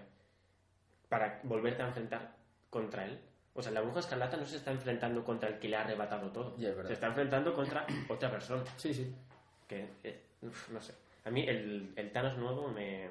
[1.09, 2.35] para volverte a enfrentar
[2.69, 3.19] contra él?
[3.55, 6.31] O sea, la bruja escarlata no se está enfrentando contra el que le ha arrebatado
[6.31, 6.55] todo.
[6.59, 8.63] Se está enfrentando contra otra persona.
[8.77, 9.15] Sí, sí.
[9.67, 10.21] Que, eh,
[10.69, 10.93] no sé.
[11.25, 13.07] A mí el, el Thanos nuevo me,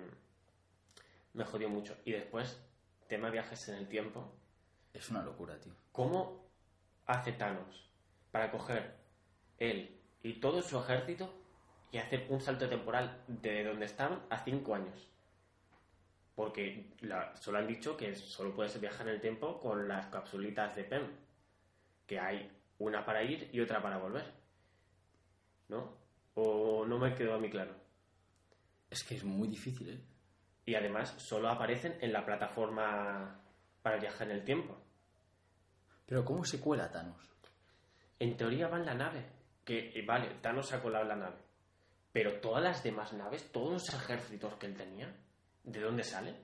[1.34, 1.96] me jodió mucho.
[2.04, 2.60] Y después,
[3.08, 4.32] tema viajes en el tiempo.
[4.92, 5.72] Es una locura, tío.
[5.92, 6.46] ¿Cómo
[7.06, 7.88] hace Thanos
[8.30, 8.94] para coger
[9.58, 11.32] él y todo su ejército
[11.90, 15.08] y hacer un salto temporal de donde estaban a cinco años?
[16.34, 20.74] Porque la- solo han dicho que solo puedes viajar en el tiempo con las capsulitas
[20.76, 21.06] de PEM.
[22.06, 24.32] Que hay una para ir y otra para volver.
[25.68, 25.96] ¿No?
[26.34, 27.74] ¿O no me quedó a mí claro?
[28.90, 30.00] Es que es muy difícil, ¿eh?
[30.64, 33.40] Y además solo aparecen en la plataforma
[33.82, 34.76] para viajar en el tiempo.
[36.06, 37.20] Pero ¿cómo se cuela Thanos?
[38.18, 39.26] En teoría va en la nave.
[39.64, 41.36] Que, y vale, Thanos ha colado la nave.
[42.12, 45.12] Pero todas las demás naves, todos los ejércitos que él tenía,
[45.64, 46.36] ¿de dónde salen?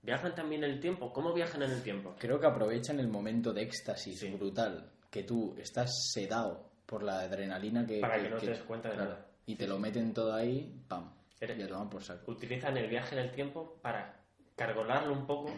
[0.00, 1.12] ¿Viajan también en el tiempo?
[1.12, 2.14] ¿Cómo viajan en el tiempo?
[2.18, 4.30] Creo que aprovechan el momento de éxtasis Sí.
[4.30, 8.00] brutal que tú estás sedado por la adrenalina que.
[8.00, 9.26] Para que no te des cuenta de nada.
[9.46, 11.12] Y te lo meten todo ahí, pam.
[11.42, 12.30] Eres- por saco.
[12.30, 14.20] Utilizan el viaje en el tiempo para
[14.56, 15.50] cargolarlo un poco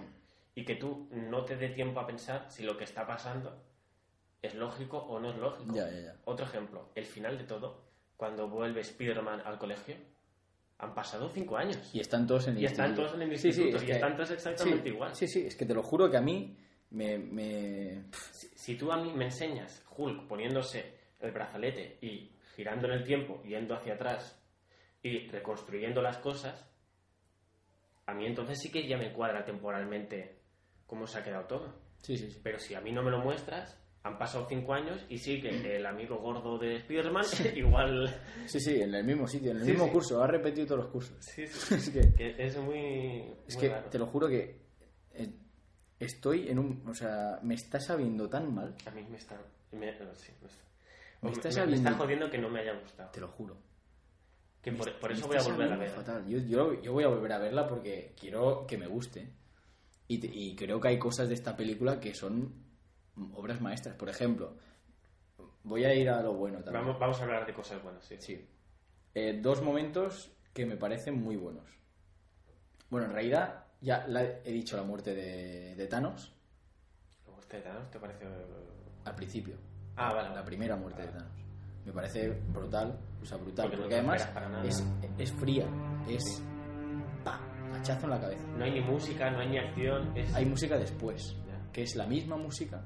[0.55, 3.63] y que tú no te dé tiempo a pensar si lo que está pasando
[4.41, 5.75] es lógico o no es lógico.
[5.75, 6.17] Ya, ya, ya.
[6.25, 7.83] Otro ejemplo, el final de todo,
[8.17, 9.97] cuando vuelve Spider-Man al colegio,
[10.79, 11.79] han pasado cinco años.
[11.95, 13.09] Y están todos en el Y están instituto.
[13.11, 15.15] todos en el Sí, sí, instituto, es y que- están todos exactamente sí, igual.
[15.15, 16.57] Sí, sí, es que te lo juro que a mí
[16.91, 17.19] me.
[17.19, 18.05] me...
[18.33, 23.05] Si, si tú a mí me enseñas Hulk poniéndose el brazalete y girando en el
[23.05, 24.41] tiempo, yendo hacia atrás
[25.05, 26.67] y reconstruyendo las cosas,
[28.07, 30.39] a mí entonces sí que ya me cuadra temporalmente
[30.87, 31.75] cómo se ha quedado todo.
[32.03, 32.41] Sí, sí, sí.
[32.43, 35.77] Pero si a mí no me lo muestras, han pasado cinco años y sí que
[35.77, 38.15] el amigo gordo de Spider-Man igual...
[38.47, 39.93] Sí, sí, en el mismo sitio, en el Sí, mismo sí.
[39.93, 40.23] curso.
[40.23, 41.17] Ha repetido todos los cursos.
[41.25, 41.75] Sí, sí.
[41.77, 43.31] es que, Que es muy...
[43.47, 43.89] es muy que raro.
[43.91, 44.61] te lo juro que
[45.13, 45.31] eh,
[46.01, 46.83] estoy en un...
[46.89, 49.37] O sea, me está sabiendo tan mal, A mí me está...
[49.73, 50.63] Me, sí, me está,
[51.23, 53.11] Me me- está me- me sabiendo- está jodiendo que no me haya gustado.
[53.11, 53.57] te lo juro.
[54.65, 55.91] Que por, por eso voy a volver a sabiendo ver.
[55.91, 56.27] fatal.
[56.27, 59.31] Yo, yo, yo voy a volver a verla porque quiero que me guste.
[60.09, 62.55] Y, te- y creo que hay cosas de esta película que son
[63.35, 63.95] obras maestras.
[63.97, 64.57] Por ejemplo,
[65.65, 66.85] voy a ir a lo bueno también.
[66.85, 68.17] Vamos, vamos a hablar de cosas buenas, sí.
[68.19, 68.49] Sí.
[69.15, 71.69] Eh, dos momentos que me parecen muy buenos.
[72.91, 76.35] Bueno, en realidad ya la- he dicho la muerte de, de Thanos
[77.25, 77.91] ¿Te gusta Thanos?
[77.91, 78.25] ¿Te parece...?
[79.05, 79.57] al principio.
[79.97, 80.35] Ah, vale.
[80.35, 81.39] La primera muerte de Thanos.
[81.85, 84.31] Me parece brutal, o sea, brutal, Porque porque además
[84.65, 84.87] es,
[85.19, 85.67] es fría,
[86.07, 86.23] es
[87.25, 87.41] pa,
[87.75, 88.47] hachazo en la cabeza.
[88.57, 90.17] No hay ni música, no hay ni acción.
[90.17, 91.37] Es Hay música después,
[91.73, 92.85] que es la misma música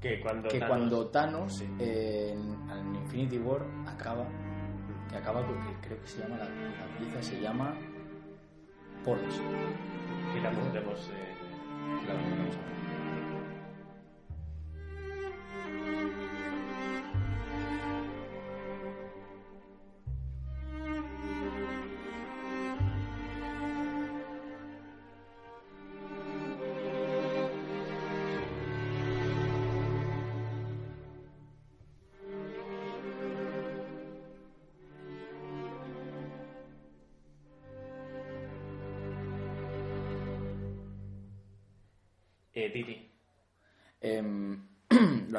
[0.00, 1.66] que cuando que Thanos- cuando Thanos Sí.
[1.80, 4.26] eh, en, en Infinity War acaba,
[5.10, 7.74] que acaba con que creo que se llama la, la pieza se llama
[9.04, 9.40] Porch.
[10.36, 11.10] Y la pondremos...
[11.10, 11.34] eh,
[12.06, 12.56] La pondremos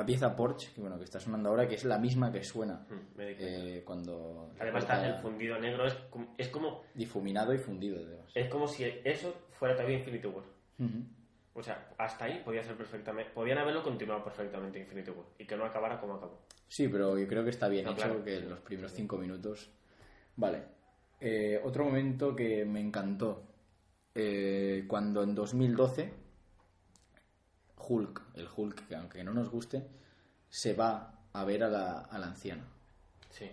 [0.06, 2.86] la pieza Porch, que bueno, que está sonando ahora, que es la misma que suena
[2.90, 5.86] Mm, me eh, cuando Además está el fundido negro.
[5.86, 8.32] Es como, es como, difuminado y fundido además.
[8.36, 10.44] es como si eso fuera todavía Infinity War.
[11.58, 13.32] O sea, hasta ahí podía ser perfectamente...
[13.32, 15.26] Podían haberlo continuado perfectamente Infinity War.
[15.40, 16.42] Y que no acabara como acabó.
[16.68, 18.24] Sí, pero yo creo que está bien No, hecho claro.
[18.26, 19.72] que los primeros cinco minutos.
[20.36, 20.64] Vale.
[21.22, 23.44] Eh, otro momento que me encantó.
[24.14, 26.25] eh, cuando en 2012
[27.78, 29.88] Hulk, el Hulk, que aunque no nos guste,
[30.50, 32.64] se va a ver a la, a la anciana.
[33.30, 33.50] Sí,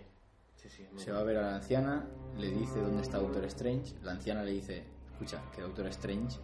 [0.55, 0.87] sí, sí.
[0.95, 2.05] Se va a ver a la anciana,
[2.37, 3.95] le dice dónde está Doctor Strange.
[4.03, 6.39] La anciana le dice, escucha, que Doctor Strange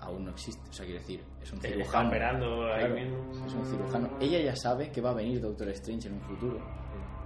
[0.00, 0.68] aún no existe.
[0.70, 2.72] O sea, quiere decir, es un cirujano.
[2.72, 3.46] ahí mismo.
[3.46, 4.10] es un cirujano.
[4.20, 6.60] Ella ya sabe que va a venir Doctor Strange en un futuro.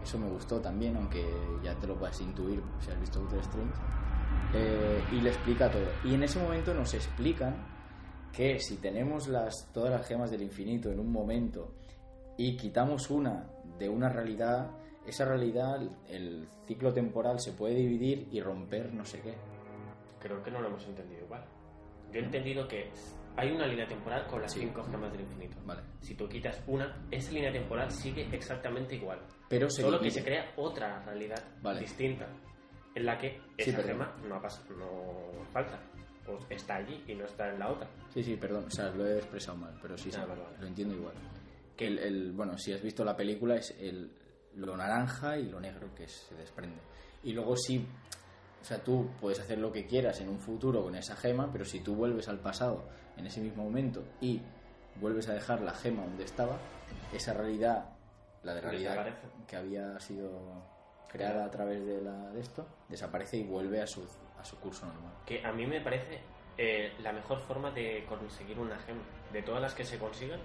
[0.02, 1.24] Eso me gustó también, aunque
[1.62, 3.74] ya te lo puedes intuir si has visto Doctor Strange.
[4.54, 5.86] Eh, y le explica todo.
[6.04, 7.54] Y en ese momento nos explican
[8.32, 11.74] que si tenemos las, todas las gemas del infinito en un momento
[12.38, 13.46] y quitamos una
[13.78, 14.70] de una realidad,
[15.06, 19.34] esa realidad, el ciclo temporal se puede dividir y romper no sé qué.
[20.20, 21.44] Creo que no lo hemos entendido igual.
[22.12, 22.90] Yo he entendido que
[23.36, 24.60] hay una línea temporal con las Sí.
[24.60, 25.56] cinco gemas del infinito.
[25.64, 25.80] Vale.
[26.00, 29.18] Si tú quitas una, esa línea temporal sigue exactamente igual.
[29.48, 30.20] Pero se Solo que divide.
[30.20, 31.80] se crea otra realidad Vale.
[31.80, 32.28] distinta
[32.94, 35.80] en la que Sí, esa pero- gema no, ha pas- no falta.
[36.28, 37.88] O está allí y no está en la otra.
[38.14, 40.56] Sí, sí, perdón, o sea, lo he expresado mal, pero sí, sí, Ah, vale, vale.
[40.60, 41.14] lo entiendo igual.
[41.76, 44.10] Que- El, el- bueno, si has visto la película es el,
[44.56, 46.76] lo naranja y lo negro que se desprende.
[47.24, 47.84] Y luego sí,
[48.60, 51.64] o sea, tú puedes hacer lo que quieras en un futuro con esa gema, pero
[51.64, 52.84] si tú vuelves al pasado
[53.16, 54.40] en ese mismo momento y
[55.00, 56.58] vuelves a dejar la gema donde estaba,
[57.12, 57.86] esa realidad,
[58.44, 59.26] la de realidad Desaparece.
[59.48, 60.30] que había sido
[61.10, 64.02] creada a través de, la, de esto, desaparece y vuelve a su,
[64.42, 65.12] a su curso normal.
[65.24, 66.20] Que a mí me parece
[66.58, 69.02] eh, la mejor forma de conseguir una gema.
[69.32, 70.40] De todas las que se consigan,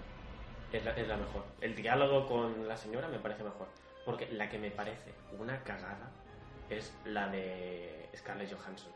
[0.72, 1.44] es la, es la mejor.
[1.60, 3.68] El diálogo con la señora me parece mejor.
[4.04, 6.10] Porque la que me parece una cagada
[6.70, 8.92] es la de Scarlett Johansson.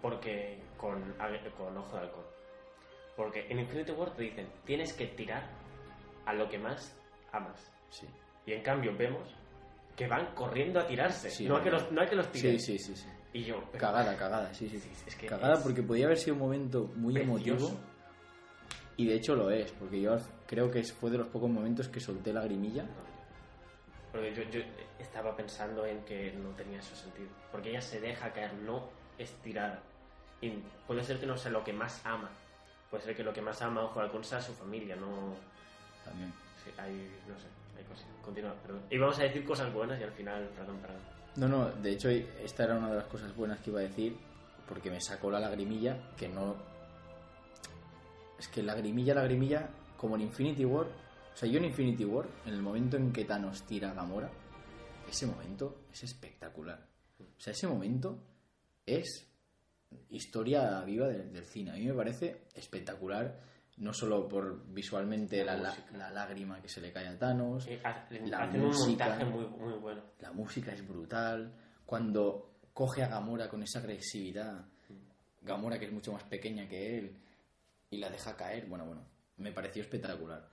[0.00, 1.14] Porque con,
[1.56, 2.24] con Ojo de Halcón.
[3.16, 5.48] Porque en Infinity War te dicen, tienes que tirar
[6.26, 6.96] a lo que más
[7.32, 7.72] amas.
[7.88, 8.06] Sí.
[8.46, 9.34] Y en cambio vemos
[9.96, 11.30] que van corriendo a tirarse.
[11.30, 12.58] Sí, no, a que los, no a que los tiren.
[12.58, 13.08] Sí, sí, sí, sí.
[13.34, 14.78] Y yo, pero- Cagada, cagada, sí, sí.
[14.78, 17.66] Sí, es que cagada es porque podía haber sido un momento muy precioso.
[17.66, 17.80] emotivo
[18.96, 20.16] y de hecho lo es, porque yo
[20.46, 22.86] creo que fue de los pocos momentos que solté la grimilla.
[24.12, 24.60] Porque yo, yo
[25.00, 27.28] estaba pensando en que no tenía eso sentido.
[27.50, 29.82] Porque ella se deja caer, no estirada.
[30.40, 30.50] Y
[30.86, 32.30] puede ser que no sea lo que más ama.
[32.88, 35.34] Puede ser que lo que más ama, ojo, al sea su familia, no.
[36.04, 36.32] También.
[36.62, 36.92] Sí, hay,
[37.26, 38.06] no sé, hay cosas.
[38.24, 38.82] Continúa, perdón.
[38.90, 41.00] Y vamos a decir cosas buenas y al final, perdón, perdón.
[41.36, 44.16] No, no, de hecho esta era una de las cosas buenas que iba a decir,
[44.68, 46.54] porque me sacó la lagrimilla, que no...
[48.38, 52.54] Es que lagrimilla, lagrimilla, como en Infinity War, o sea, yo en Infinity War, en
[52.54, 54.30] el momento en que Thanos tira a Gamora,
[55.10, 56.86] ese momento es espectacular.
[57.20, 58.18] O sea, ese momento
[58.86, 59.26] es
[60.10, 61.72] historia viva de- del cine.
[61.72, 63.40] A mí me parece espectacular,
[63.78, 65.56] no solo por visualmente la,
[65.92, 69.08] La lágrima que se le cae a Thanos, Eh, hacen La hacen un música.
[69.08, 70.02] montaje muy, muy bueno.
[70.20, 71.52] la música es brutal.
[71.84, 74.64] Cuando coge a Gamora con esa agresividad,
[75.42, 77.16] Gamora que es mucho más pequeña que él,
[77.90, 78.66] y la deja caer.
[78.66, 79.02] Bueno, bueno,
[79.36, 80.48] me pareció espectacular.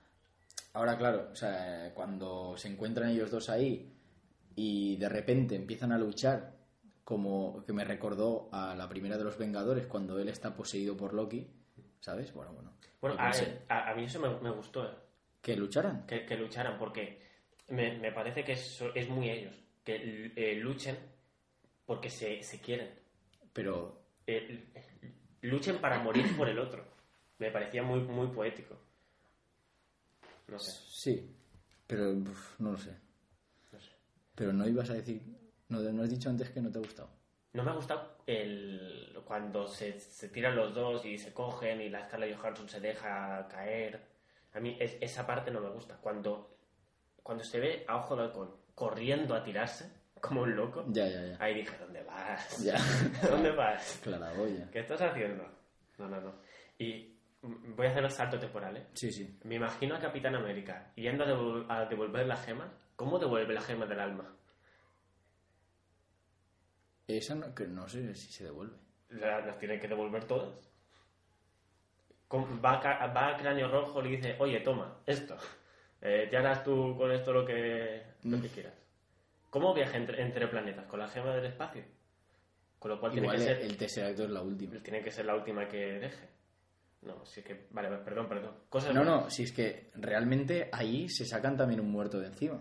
[0.74, 3.92] Ahora, claro, o sea, cuando se encuentran ellos dos ahí
[4.54, 6.56] y de repente empiezan a luchar,
[7.04, 11.14] como que me recordó a la primera de los Vengadores, cuando él está poseído por
[11.14, 11.48] Loki,
[12.02, 12.32] ¿sabes?
[12.34, 12.72] Bueno, bueno.
[13.00, 13.62] Bueno, a, pensé.
[13.68, 14.94] a- a mí eso me, me gustó, ¿eh?
[15.40, 16.06] ¿Que lucharan?
[16.06, 17.18] que, que lucharan, porque
[17.68, 20.96] me, me parece que eso es muy ellos, que eh, luchen
[21.86, 22.90] porque se, se quieren.
[23.52, 24.68] Pero Eh,
[25.42, 26.84] luchen para morir por el otro.
[27.38, 28.76] Me parecía muy, muy poético.
[30.48, 30.70] No sé.
[30.88, 31.36] sí,
[31.86, 32.92] pero uf, no lo sé.
[33.72, 33.90] No sé.
[34.34, 35.22] Pero no ibas a decir,
[35.68, 37.10] no, no has dicho antes que no te ha gustado.
[37.54, 41.88] No me ha gustado el, cuando se, se tiran los dos y se cogen y
[41.90, 44.00] la Scarlett Johansson se deja caer.
[44.54, 45.96] A mí es- esa parte no me gusta.
[46.00, 46.56] Cuando,
[47.22, 51.22] cuando se ve a ojo de halcón corriendo a tirarse como un loco, Ya, ya,
[51.26, 51.36] ya.
[51.40, 52.58] ahí dije, ¿dónde vas?
[52.64, 52.76] Ya.
[53.28, 54.00] ¿Dónde vas?
[54.02, 54.70] Claraboya.
[54.70, 55.44] ¿Qué estás haciendo?
[55.98, 56.32] No, no, no.
[56.78, 58.86] Y voy a hacer el salto temporal, ¿eh?
[58.94, 59.38] Sí, sí.
[59.44, 62.68] Me imagino a Capitán América yendo a, devol- a devolver las gemas.
[62.96, 64.32] ¿Cómo devuelve las gemas del alma?
[67.06, 68.76] Esa no, que no sé si se devuelve.
[69.10, 70.54] La- Las tiene que devolver todas.
[72.28, 75.36] Con- Va a, va a Cráneo Rojo y le dice, oye, toma, esto.
[76.00, 78.74] Eh, te harás tú con esto lo que, lo que quieras.
[79.50, 80.86] ¿Cómo viaja entre, entre planetas?
[80.86, 81.84] ¿Con la gema del espacio?
[82.78, 84.82] Con lo cual tiene que, ser, el Tesseract es la última.
[84.82, 86.28] tiene que ser la última que deje.
[87.02, 87.66] No, sí que...
[87.70, 88.54] Vale, perdón, perdón.
[88.68, 89.24] Cosas No, buenas.
[89.24, 92.60] no, si es que realmente ahí se sacan también un muerto de encima.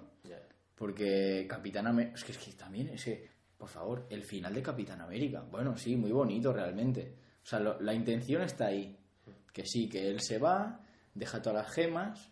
[0.75, 2.15] Porque Capitán América.
[2.15, 3.29] Es que, es que también, es que,
[3.61, 5.45] por favor, el final de Capitán América.
[5.51, 7.13] Bueno, sí, muy bonito realmente.
[7.43, 8.97] O sea, la intención está ahí.
[9.53, 12.31] Que sí, que él se va, deja todas las gemas,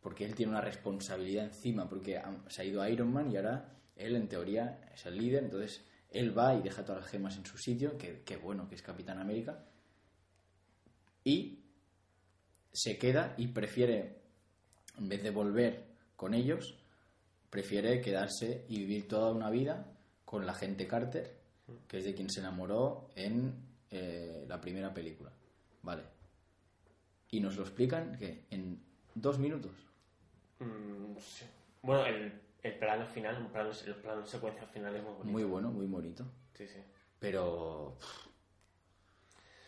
[0.00, 4.16] porque él tiene una responsabilidad encima, porque se ha ido Iron Man y ahora él,
[4.16, 5.44] en teoría, es el líder.
[5.44, 8.74] Entonces, él va y deja todas las gemas en su sitio, que, que bueno, que
[8.74, 9.64] es Capitán América.
[11.22, 11.60] Y
[12.72, 14.22] se queda y prefiere,
[14.98, 15.84] en vez de volver
[16.16, 16.76] con ellos,
[17.48, 19.91] prefiere quedarse y vivir toda una vida
[20.32, 21.30] con la gente Carter,
[21.86, 23.54] que es de quien se enamoró en
[23.90, 25.30] eh, la primera película.
[25.82, 26.04] Vale.
[27.30, 28.82] Y nos lo explican que en
[29.14, 29.72] dos minutos.
[30.58, 31.44] Mm, sí.
[31.82, 35.30] Bueno, el, el plano final, un plano, el plano secuencia final es muy bonito.
[35.30, 36.24] Muy bueno, muy bonito.
[36.54, 36.80] Sí, sí.
[37.18, 37.98] Pero.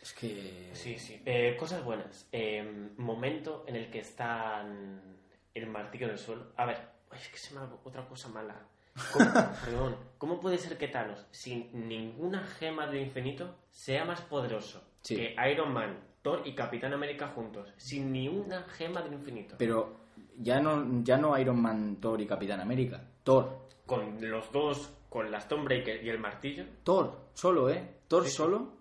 [0.00, 0.70] Es que.
[0.72, 1.20] Sí, sí.
[1.26, 2.26] Eh, cosas buenas.
[2.32, 5.18] Eh, momento en el que están
[5.52, 6.52] el martillo en el suelo.
[6.56, 6.78] A ver,
[7.12, 8.66] es que se me ha otra cosa mala.
[9.12, 9.24] ¿Cómo,
[9.64, 15.16] perdón, ¿cómo puede ser que Thanos, sin ninguna gema del infinito, sea más poderoso Sí.
[15.16, 17.72] que Iron Man, Thor y Capitán América juntos?
[17.76, 19.56] Sin ni una gema del infinito.
[19.58, 19.96] Pero
[20.38, 23.02] ya no, ya no Iron Man, Thor y Capitán América.
[23.22, 23.66] Thor.
[23.86, 26.64] Con los dos, con la Stonebreaker y el martillo.
[26.84, 27.96] Thor, solo, ¿eh?
[28.08, 28.72] Thor Sí, solo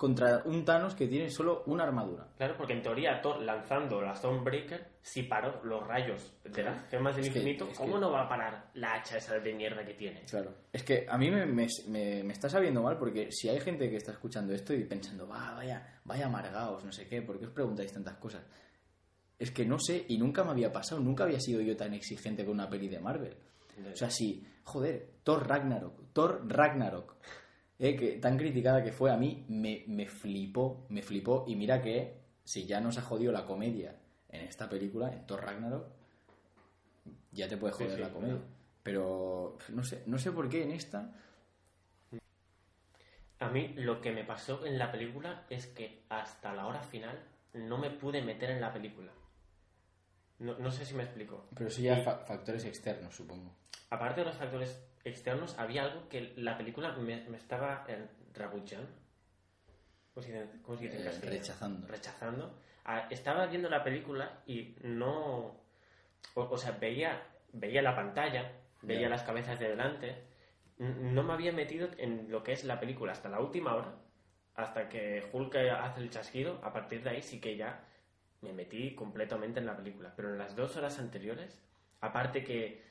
[0.00, 2.26] contra un Thanos que tiene solo una armadura.
[2.38, 7.16] Claro, porque en teoría Thor lanzando la Stonebreaker, si paró los rayos de las gemas
[7.16, 9.52] del Es que- infinito, es ¿cómo que- no va a parar la hacha esa de
[9.52, 10.22] mierda que tiene?
[10.22, 10.54] Claro.
[10.72, 13.90] Es que a mí me, me, me- me está sabiendo mal porque si hay gente
[13.90, 17.44] que está escuchando esto y pensando, va, vaya, vaya amargaos, no sé qué, ¿por qué
[17.44, 18.42] os preguntáis tantas cosas?
[19.38, 22.42] Es que no sé y nunca me había pasado, nunca había sido yo tan exigente
[22.46, 23.36] con una peli de Marvel.
[23.92, 27.16] O sea, sí, joder, Thor Ragnarok, Thor Ragnarok,
[27.80, 31.44] eh, que tan criticada que fue a mí, me, me flipó, me flipó.
[31.48, 32.14] Y mira que
[32.44, 33.96] si ya nos ha jodido la comedia
[34.30, 35.86] en esta película, en Thor Ragnarok,
[37.32, 38.36] ya te puede Sí, joder sí, la comedia.
[38.36, 38.44] claro.
[38.82, 41.12] Pero no sé, no sé por qué en esta.
[43.40, 47.18] A mí lo que me pasó en la película es que hasta la hora final
[47.54, 49.10] no me pude meter en la película.
[50.40, 51.46] No, no sé si me explico.
[51.54, 53.54] Pero eso ya fa- factores externos, supongo.
[53.90, 58.88] Aparte de los factores externos, había algo que la película me, me estaba eh, rebuchando.
[60.14, 61.36] ¿Cómo se dice, cómo se dice en Eh, castellano?
[61.38, 61.86] rechazando.
[61.86, 62.58] Rechazando.
[62.84, 65.60] Ah, estaba viendo la película y no...
[66.34, 67.22] O, o sea, veía,
[67.52, 70.24] veía la pantalla, veía las cabezas de delante.
[70.78, 73.94] No me había metido en lo que es la película hasta la última hora,
[74.54, 76.58] hasta que Hulk hace el chasquido.
[76.64, 77.84] A partir de ahí sí que ya
[78.42, 80.12] me metí completamente en la película.
[80.16, 81.58] Pero en las dos horas anteriores,
[82.00, 82.82] aparte que,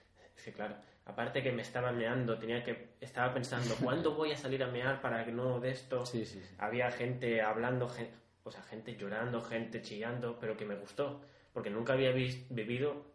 [0.56, 0.76] claro,
[1.06, 5.02] aparte que me estaba meando, tenía que, estaba pensando, ¿cuándo voy a salir a mear
[5.02, 6.06] para que no de esto?
[6.06, 6.56] Sí, sí, sí.
[6.60, 8.12] Había gente hablando, gen-
[8.44, 11.22] o sea, gente llorando, gente chillando, pero que me gustó,
[11.54, 13.06] porque nunca había vivido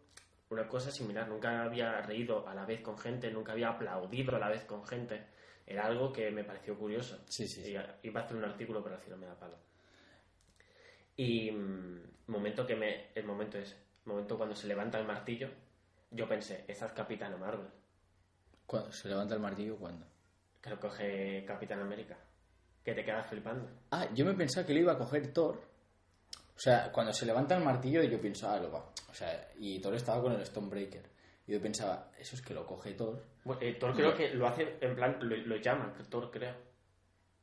[0.49, 4.39] una cosa similar, nunca había reído a la vez con gente, nunca había aplaudido a
[4.39, 5.23] la vez con gente.
[5.65, 7.19] Era algo que me pareció curioso.
[7.27, 7.61] Sí, sí.
[7.71, 9.57] Y iba a hacer un artículo, pero al final me da palo.
[11.17, 13.07] Y mm, momento que me.
[13.15, 13.75] El momento es.
[14.05, 15.49] Momento cuando se levanta el martillo.
[16.11, 17.67] Yo pensé, esa es Capitana Marvel.
[18.65, 18.91] ¿Cuándo?
[18.91, 20.05] ¿Se levanta el martillo cuándo?
[20.61, 22.17] Que lo coge Capitán América.
[22.83, 23.67] Que te quedas flipando.
[23.91, 25.59] Ah, yo me pensaba que le iba a coger Thor
[26.55, 28.91] O sea, cuando se levanta el martillo yo pienso, ah, lo va.
[29.09, 31.03] O sea, y Thor estaba con el Stonebreaker.
[31.47, 33.23] Y yo pensaba, eso es que lo coge Thor.
[33.43, 36.55] Bueno, eh, Thor creo que lo hace en plan, lo, lo llama, Thor creo.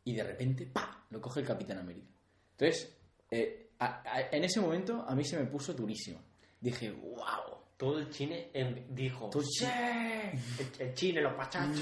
[0.04, 1.04] Y de repente, ¡pa!
[1.10, 2.08] Lo coge el Capitán América.
[2.52, 2.96] Entonces,
[3.30, 6.20] eh, a- a- en ese momento a mí se me puso durísimo.
[6.60, 7.60] Dije, wow.
[7.76, 8.50] Todo el cine
[8.90, 9.64] dijo Todo el ¡Sí!
[9.66, 11.80] El, el cine, los pachachos.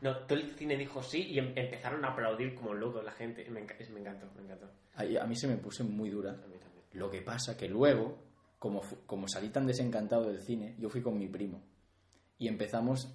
[0.00, 3.44] No, todo el cine dijo sí y em- empezaron a aplaudir como locos la gente.
[3.50, 4.70] Me, me encantó, me encantó.
[4.94, 6.30] A, a mí se me puso muy dura.
[6.30, 6.84] A mí también.
[6.94, 8.16] Lo que pasa que luego,
[8.58, 11.60] como, como salí tan desencantado del cine, yo fui con mi primo.
[12.38, 13.12] Y empezamos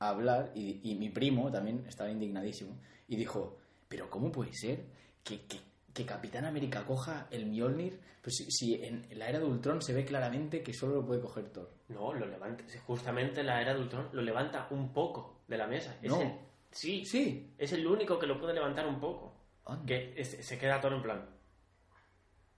[0.00, 2.78] a hablar, y, y mi primo también estaba indignadísimo,
[3.08, 3.58] y dijo,
[3.88, 4.84] pero ¿cómo puede ser
[5.24, 5.58] que, que,
[5.94, 8.00] que Capitán América coja el Mjolnir?
[8.22, 11.20] Pues si, si en la era de Ultron se ve claramente que solo lo puede
[11.20, 11.70] coger Thor.
[11.88, 12.64] No, lo levanta.
[12.86, 15.96] Justamente la era de Ultron lo levanta un poco de la mesa.
[16.02, 16.20] Es No.
[16.20, 16.32] el-
[16.70, 17.54] sí, Sí.
[17.58, 19.34] es el único que lo puede levantar un poco.
[19.64, 19.86] Anda.
[19.86, 21.28] Que es- se queda todo en plan.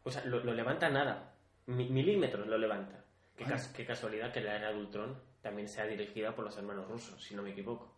[0.04, 1.34] O sea, lo, lo levanta nada.
[1.66, 3.04] Mi- milímetros lo levanta.
[3.36, 6.88] Qué, cas- qué casualidad que la era de Ultron también sea dirigida por los hermanos
[6.88, 7.96] rusos, si no me equivoco.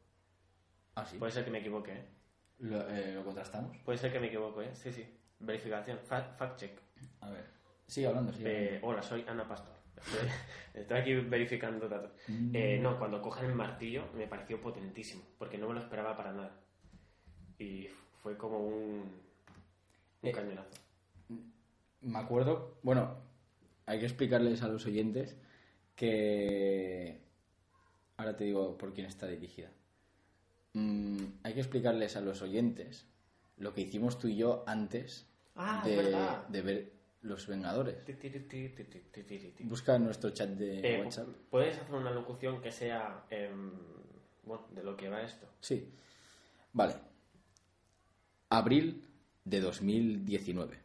[0.95, 1.18] Ah, sí.
[1.18, 2.09] Puede ser que me equivoque, ¿eh?
[2.61, 3.76] Lo, eh, lo contrastamos.
[3.85, 4.74] Puede ser que me equivoque, ¿eh?
[4.76, 5.05] Sí, sí.
[5.41, 5.99] Verificación.
[5.99, 6.78] Fa- fact check.
[7.20, 7.45] A ver.
[7.87, 8.87] Sigue hablando, sigue Eh, hablando.
[8.89, 9.74] hola, soy Ana Pastor.
[9.97, 10.28] Estoy,
[10.74, 12.12] estoy aquí verificando datos.
[12.28, 12.51] Mm.
[12.55, 16.32] Eh, no, cuando cogen el martillo me pareció potentísimo, porque no me lo esperaba para
[16.32, 16.53] nada.
[17.59, 17.89] Y
[18.22, 18.74] fue como un,
[20.22, 20.70] un Eh, cañonazo.
[22.01, 23.16] me acuerdo, bueno,
[23.87, 25.37] hay que explicarles a los oyentes
[25.97, 27.22] que...
[28.16, 29.70] Ahora te digo por quién está dirigida.
[30.74, 33.07] Mm, hay que explicarles a los oyentes
[33.57, 35.26] lo que hicimos tú y yo antes
[35.57, 35.82] ah,
[36.48, 36.92] de, ver
[37.22, 37.96] Los Vengadores.
[39.61, 41.28] Busca nuestro chat de eh, WhatsApp.
[41.50, 43.72] ¿Puedes hacer una locución que sea em,
[44.42, 45.46] bueno, de lo que va esto?
[45.61, 45.92] Sí.
[46.72, 46.96] Vale.
[48.50, 49.05] Abril
[49.44, 50.78] de 2019.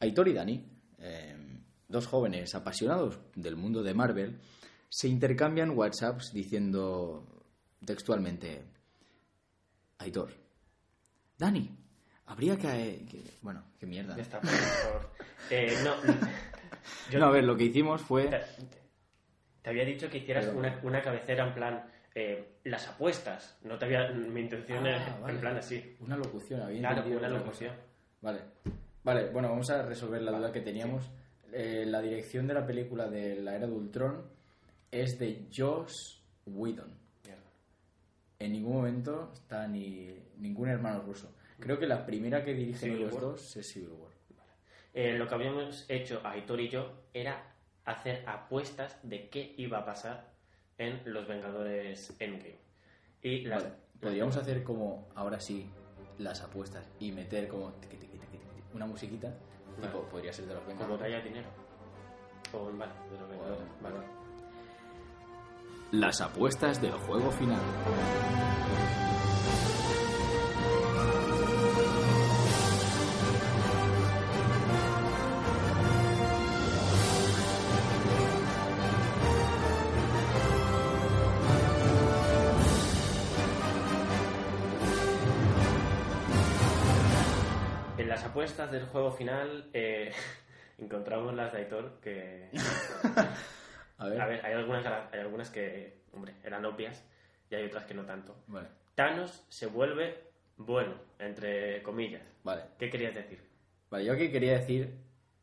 [0.00, 0.66] Aitor y Dani,
[0.98, 4.40] em, dos jóvenes apasionados del mundo de Marvel,
[4.88, 7.44] se intercambian WhatsApps diciendo
[7.84, 8.64] textualmente,
[9.98, 10.39] Aitor,
[11.40, 11.70] Dani,
[12.26, 13.06] habría que.
[13.10, 14.14] que- bueno, qué mierda.
[14.14, 15.10] Ya está, por favor.
[15.50, 15.94] Eh, no,
[17.10, 18.26] yo No, a ver, lo que hicimos fue.
[18.28, 18.40] te,
[19.62, 21.84] te había dicho que hicieras Pero- una, una cabecera en plan
[22.14, 23.56] eh, las apuestas.
[23.62, 25.32] No te había, mi intención Ah, es vale.
[25.34, 25.96] en plan así.
[26.00, 27.74] Una locución, había Claro, una locución.
[28.20, 28.40] Vale.
[29.02, 31.10] Vale, bueno, vamos a resolver la duda que teníamos.
[31.52, 34.26] Eh, la dirección de la película de la era de Ultron
[34.90, 36.99] es de Joss Whedon.
[38.40, 41.30] En ningún momento está ni ningún hermano ruso.
[41.58, 43.20] Creo que la primera que dirigen los War.
[43.22, 44.10] dos es Civil War.
[44.94, 47.44] Eh, lo que habíamos hecho Aitor y yo era
[47.84, 50.32] hacer apuestas de qué iba a pasar
[50.78, 52.58] en Los Vengadores Endgame.
[53.22, 55.70] Y las, Vale, podríamos hacer como, ahora sí,
[56.18, 59.28] las apuestas y meter como tiqui, tiqui, tiqui, tiqui, una musiquita.
[59.76, 59.86] Vale.
[59.86, 61.06] Tipo, podría ser de los como que Vengadores.
[61.14, 61.48] haya dinero.
[62.54, 63.64] O, vale, de Los Vengadores.
[63.82, 63.96] Vale.
[65.92, 67.58] Las apuestas del juego final.
[87.98, 90.12] En las apuestas del juego final eh,
[90.78, 92.48] encontramos las de Aitor que...
[94.00, 94.20] A ver.
[94.20, 97.04] A ver, hay algunas, hay algunas que, hombre, eran obvias
[97.50, 98.34] y hay otras que no tanto.
[98.48, 102.22] Vale, Thanos se vuelve bueno, entre comillas.
[102.42, 102.62] vale.
[102.78, 103.40] ¿Qué querías decir?
[103.90, 104.94] Vale, yo aquí quería decir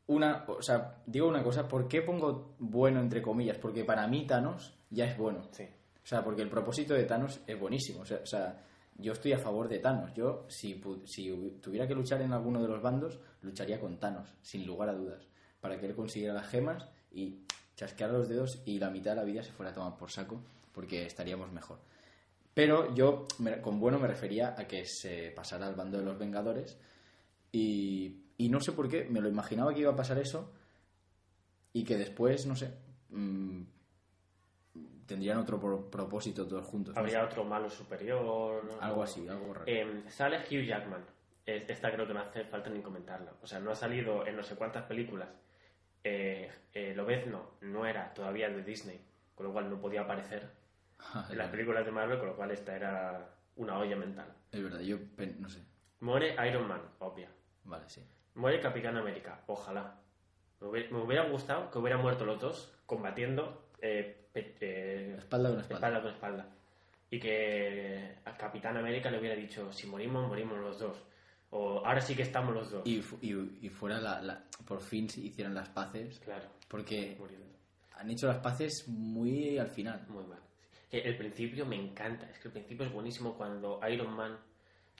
[0.07, 3.57] una, o sea, digo una cosa, ¿por qué pongo bueno entre comillas?
[3.57, 5.47] Porque para mí Thanos ya es bueno.
[5.51, 5.63] Sí.
[5.63, 8.01] O sea, porque el propósito de Thanos es buenísimo.
[8.01, 8.63] O sea, o sea,
[8.95, 10.13] yo estoy a favor de Thanos.
[10.13, 14.65] Yo, si, si tuviera que luchar en alguno de los bandos, lucharía con Thanos, sin
[14.65, 15.27] lugar a dudas.
[15.59, 17.41] Para que él consiguiera las gemas y
[17.77, 20.41] chasquear los dedos y la mitad de la vida se fuera a tomar por saco,
[20.73, 21.77] porque estaríamos mejor.
[22.53, 23.25] Pero yo,
[23.61, 26.77] con bueno, me refería a que se pasara al bando de los Vengadores.
[27.51, 30.51] Y, y no sé por qué, me lo imaginaba que iba a pasar eso.
[31.71, 32.73] Y que después, no sé.
[33.11, 33.61] mm,
[35.05, 36.93] tendrían otro pro- propósito todos juntos.
[36.95, 38.63] no Habría otro malo superior.
[38.65, 38.81] ¿no?
[38.81, 39.65] Algo así, algo raro.
[39.67, 41.05] Eh, sale Hugh Jackman.
[41.45, 43.33] Es- Esta creo que no hace falta ni comentarla.
[43.41, 45.29] O sea, no ha salido en no sé cuántas películas.
[46.03, 48.99] Eh, eh, Lobezno no era todavía de Disney,
[49.35, 50.49] con lo cual no podía aparecer
[51.29, 54.33] en las películas de Marvel, con lo cual esta era una olla mental.
[54.51, 54.97] Es verdad, yo
[55.39, 55.61] no sé.
[55.99, 57.29] Muere Iron Man, obvia.
[57.63, 58.03] Vale, sí.
[58.35, 59.95] Muere Capitán América, ojalá.
[60.59, 65.59] Me hubiera, me hubiera gustado que hubieran muerto los dos combatiendo eh, eh, Espalda con
[65.59, 65.87] espalda.
[65.87, 66.45] espalda con espalda.
[67.09, 71.03] Y que a Capitán América le hubiera dicho, si morimos, morimos los dos.
[71.51, 72.81] O ahora sí que estamos los dos.
[72.85, 77.45] Y, y, y fuera la, la- por fin se hicieran las paces, Claro, porque muriendo.
[77.95, 80.05] han hecho las paces muy al final.
[80.09, 80.39] Muy mal.
[80.91, 84.37] El principio me encanta, es que el principio es buenísimo cuando Iron Man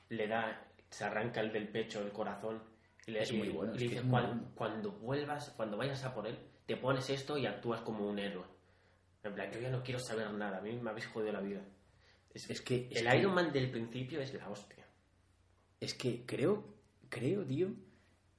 [0.09, 2.61] le da, se arranca el del pecho, el corazón,
[3.05, 4.51] y le, Es muy bueno, y le dice, es muy "Cuan- bueno".
[4.55, 8.43] cuando vuelvas, cuando vayas a por él, te pones esto y actúas como un héroe.
[9.23, 11.61] En plan, yo ya no quiero saber nada, a mí me habéis jodido la vida.
[12.33, 14.85] Es, Es que- es el que- Iron Man del principio es la hostia.
[15.79, 16.63] Es que creo,
[17.09, 17.69] creo, tío,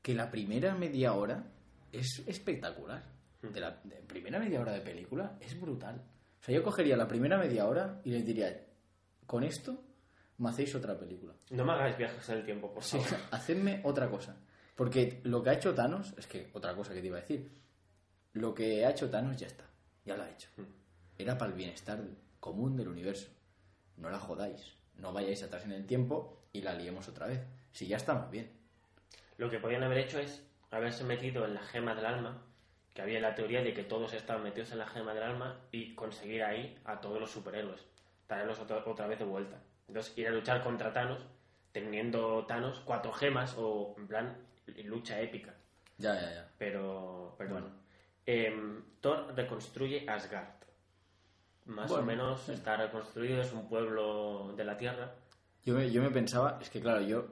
[0.03, 1.45] que la primera media hora
[1.93, 3.05] es espectacular.
[3.43, 6.03] De la de primera media hora de película es brutal.
[6.41, 8.67] O sea, yo cogería la primera media hora y les diría,
[9.27, 9.81] con esto
[10.39, 11.35] me hacéis otra película.
[11.51, 13.19] No me hagáis viajes en el tiempo, por Sí, favor.
[13.31, 14.37] hacedme otra cosa.
[14.75, 17.51] Porque lo que ha hecho Thanos, es que otra cosa que te iba a decir,
[18.35, 19.65] lo que ha hecho Thanos ya está,
[20.05, 20.49] ya lo ha hecho.
[21.17, 22.01] Era para el bienestar
[22.39, 23.29] común del universo.
[23.97, 27.41] No la jodáis, no vayáis atrás en el tiempo y la liemos otra vez.
[27.73, 28.51] Si ya estamos bien.
[29.37, 32.43] Lo que podían haber hecho es haberse metido en la gema del alma,
[32.95, 35.95] que había la teoría de que todos estaban metidos en la gema del alma y
[35.95, 37.87] conseguir ahí a todos los superhéroes,
[38.27, 39.61] traerlos otra, otra vez de vuelta.
[39.87, 41.21] Entonces ir a luchar contra Thanos,
[41.73, 44.37] teniendo Thanos cuatro gemas o en plan
[44.85, 45.55] lucha épica.
[45.99, 46.49] Ya, ya, ya.
[46.59, 47.69] Pero, pero Bueno.
[47.69, 47.75] no.
[48.27, 50.49] Em, Thor reconstruye Asgard.
[51.65, 52.53] Más Bueno, o menos sí.
[52.53, 55.15] está reconstruido, es un pueblo de la Tierra.
[55.69, 57.27] Yo me, yo me pensaba, es que claro, yo,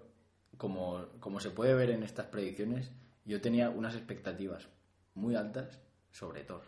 [0.58, 2.92] como, como se puede ver en estas predicciones,
[3.24, 4.68] yo tenía unas expectativas
[5.14, 5.80] muy altas
[6.10, 6.60] sobre Thor.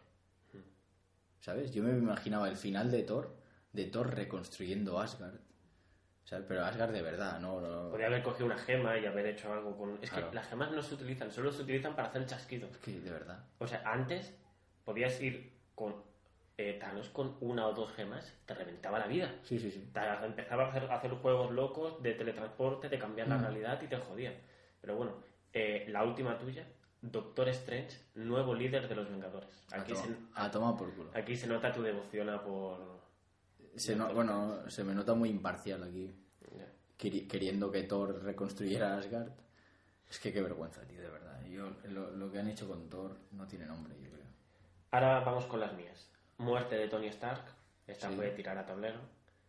[1.41, 1.71] ¿Sabes?
[1.75, 3.37] Yo me imaginaba el final de Thor,
[3.75, 5.35] de Thor reconstruyendo Asgard.
[6.25, 6.47] ¿Sabes?
[6.49, 7.61] Pero Asgard de verdad, no...
[7.61, 9.99] no- Podría haber cogido una gema y haber hecho algo con...
[10.01, 10.31] Es Claro.
[10.31, 12.71] que las gemas no se utilizan, solo se utilizan para hacer chasquidos.
[12.71, 13.45] Es que de verdad.
[13.59, 14.35] O sea, antes
[14.87, 15.97] podías ir con
[16.59, 19.33] eh, Thanos con una o dos gemas, te reventaba la vida.
[19.45, 19.89] Sí, sí, sí.
[19.95, 23.43] Te empezaba a hacer, a hacer juegos locos de teletransporte, de cambiar la Mm.
[23.43, 24.35] realidad y te jodía.
[24.81, 25.13] Pero bueno,
[25.53, 26.67] eh, la última tuya,
[27.01, 29.49] Doctor Strange, nuevo líder de los Vengadores.
[29.73, 31.11] Aquí, a, se, a tomar por culo.
[31.15, 32.99] aquí se nota tu devoción a por...
[33.77, 36.13] Se no- bueno, se me nota muy imparcial aquí,
[36.99, 39.31] queri- queriendo que Thor reconstruyera Asgard.
[40.11, 41.45] Es que qué vergüenza, tío, de verdad.
[41.47, 44.27] Yo, lo, lo que han hecho con Thor no tiene nombre, yo creo.
[44.91, 46.11] Ahora vamos con las mías.
[46.39, 47.43] Muerte de Tony Stark,
[47.87, 48.15] esta Sí.
[48.17, 49.01] fue tirar a tablero.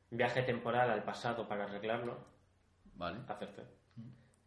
[0.09, 2.17] Viaje temporal al pasado para arreglarlo,
[2.95, 3.19] ¿Vale?
[3.27, 3.63] acerté.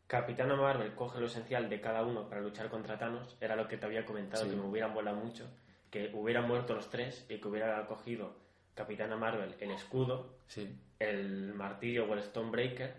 [0.09, 3.37] Capitana Marvel coge lo esencial de cada uno para luchar contra Thanos.
[3.41, 4.51] Era lo que te había comentado, Sí.
[4.51, 5.49] que me hubieran volado mucho.
[5.91, 8.35] Que hubieran muerto los tres y que hubiera cogido
[8.75, 10.77] Capitana Marvel el escudo, Sí.
[10.99, 12.95] el martillo o el Stonebreaker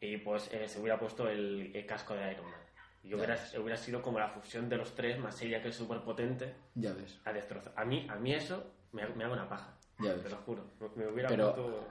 [0.00, 2.60] y pues eh, se hubiera puesto el, el casco de Iron Man.
[3.04, 6.00] Y hubiera, hubiera sido como la fusión de los tres, más ella que es súper
[6.02, 7.18] potente, Ya ves.
[7.24, 7.72] a destrozar.
[7.76, 9.76] A mí, a mí eso me, me hago una paja.
[9.98, 10.30] Ya Te ves.
[10.32, 10.64] lo juro.
[10.80, 11.88] Me- Me hubiera Pero, puesto-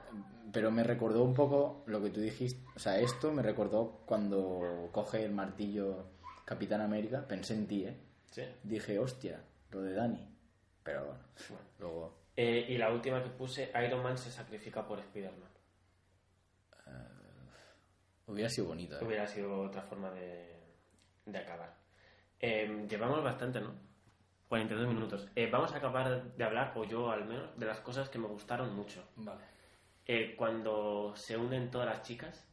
[0.53, 2.64] pero me recordó un poco lo que tú dijiste.
[2.76, 6.12] O sea, esto me recordó cuando coge el martillo
[6.45, 7.26] Capitán América.
[7.28, 7.97] Pensé en ti, ¿eh?
[8.32, 8.43] Sí.
[8.64, 10.28] Dije, hostia, lo de Dani.
[10.84, 11.66] Pero bueno, Bueno.
[11.80, 12.18] luego.
[12.38, 15.49] Eh, y la última que puse, Iron Man se sacrifica por Spider-Man.
[18.28, 19.03] Hubiera sido bonito, ¿eh?
[19.05, 20.61] Hubiera sido otra forma de,
[21.32, 21.78] de acabar.
[22.40, 23.74] Eh, llevamos bastante, ¿no?
[24.50, 25.28] 42 minutos.
[25.36, 28.28] Eh, vamos a acabar de hablar, o yo al menos, de las cosas que me
[28.28, 29.04] gustaron mucho.
[29.16, 29.44] Vale.
[30.06, 32.48] Eh, cuando se unen todas las chicas,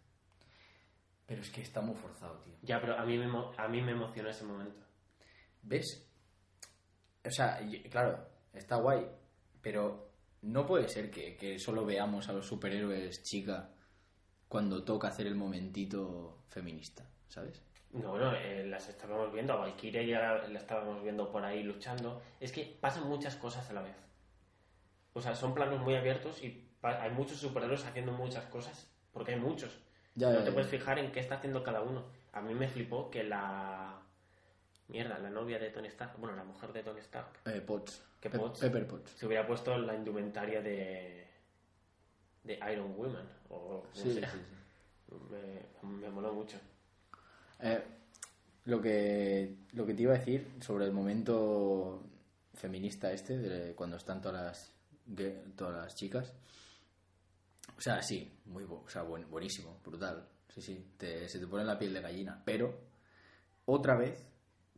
[1.26, 2.54] Pero es que está muy forzado, tío.
[2.62, 3.26] ya, pero a mí me,
[3.56, 4.80] a mí me emocionó ese momento.
[5.62, 6.08] ¿Ves?
[7.24, 7.58] O sea,
[7.90, 9.06] claro, está guay,
[9.60, 10.10] pero
[10.42, 13.70] no puede ser que, que solo veamos a los superhéroes chica
[14.48, 17.62] cuando toca hacer el momentito feminista, ¿sabes?
[17.92, 21.62] No, bueno, eh, las estábamos viendo, a Valkyria ya la, la estábamos viendo por ahí
[21.62, 22.20] luchando.
[22.38, 23.96] Es que pasan muchas cosas a la vez.
[25.14, 29.40] O sea, son planos muy abiertos y hay muchos superhéroes haciendo muchas cosas, porque hay
[29.40, 29.78] muchos.
[30.14, 30.52] Ya, no ya, te ya.
[30.54, 32.04] puedes fijar en qué está haciendo cada uno.
[32.32, 34.00] A mí me flipó que la...
[34.88, 38.02] Mierda, la novia de Tony Stark, bueno, la mujer de Tony Stark, Eh, Potts.
[38.20, 38.60] ¿Qué Pe- Potts?
[38.60, 39.10] Pepper Potts.
[39.12, 41.26] se hubiera puesto la indumentaria de...
[42.44, 44.30] de Iron Woman, o como Sí, sí, sea.
[44.32, 44.38] sí.
[45.30, 46.58] Me, me moló mucho.
[47.60, 47.82] Eh,
[48.66, 52.02] lo, que, lo que te iba a decir sobre el momento
[52.54, 54.72] feminista este, de cuando están todas las,
[55.56, 56.32] todas las chicas.
[57.76, 60.26] O sea, sí, muy o sea, buen- buenísimo, brutal.
[60.48, 62.42] Sí, sí, te- se te pone la piel de gallina.
[62.44, 62.74] Pero,
[63.66, 64.26] otra vez,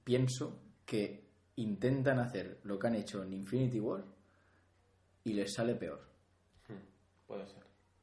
[0.05, 1.25] pienso que
[1.57, 4.05] intentan hacer lo que han hecho en Infinity War
[5.25, 6.01] y les sale peor.
[6.69, 7.63] Hmm, puede ser.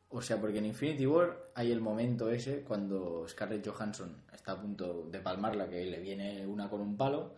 [0.10, 4.62] O sea, porque en Infinity War hay el momento ese cuando Scarlett Johansson está a
[4.62, 7.36] punto de palmarla, que le viene una con un palo,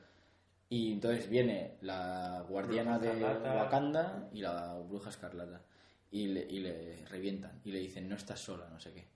[0.69, 3.63] y entonces viene la guardiana Bruja de Escarlata.
[3.63, 5.61] Wakanda y la bruja escarlata,
[6.11, 9.07] y le, y le revientan, y le dicen, no estás sola, no sé qué.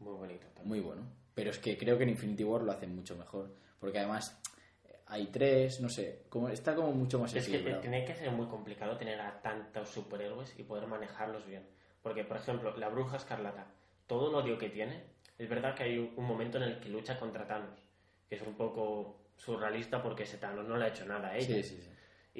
[0.00, 0.68] Muy bonito también.
[0.68, 1.02] Muy bueno.
[1.34, 3.54] Pero es que creo que en Infinity War lo hacen mucho mejor.
[3.78, 4.40] Porque además
[5.06, 8.46] hay tres, no sé, como, está como mucho más Es que tiene que ser muy
[8.46, 11.62] complicado tener a tantos superhéroes y poder manejarlos bien.
[12.06, 13.66] Porque, por ejemplo, la bruja escarlata,
[14.06, 15.02] todo el odio que tiene,
[15.36, 17.80] es verdad que hay un- momento en el que lucha contra Thanos,
[18.28, 21.56] que es un poco surrealista porque ese Thanos no le ha hecho nada a ella.
[21.56, 21.90] Sí, sí, sí.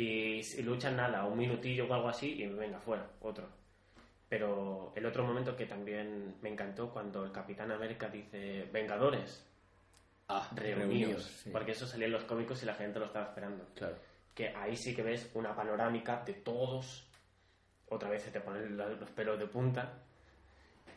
[0.00, 3.48] Y si luchan nada, un minutillo o algo así, y venga, fuera, otro.
[4.28, 9.44] Pero el otro momento que también me encantó cuando el Capitán América dice Vengadores,
[10.28, 11.24] Ah, reunidos.
[11.24, 11.50] sí.
[11.50, 13.64] Porque eso salía en los cómicos y la gente lo estaba esperando.
[13.74, 13.96] Claro.
[14.32, 17.05] Que ahí sí que ves una panorámica de todos.
[17.88, 19.92] Otra vez se te ponen los pelos de punta.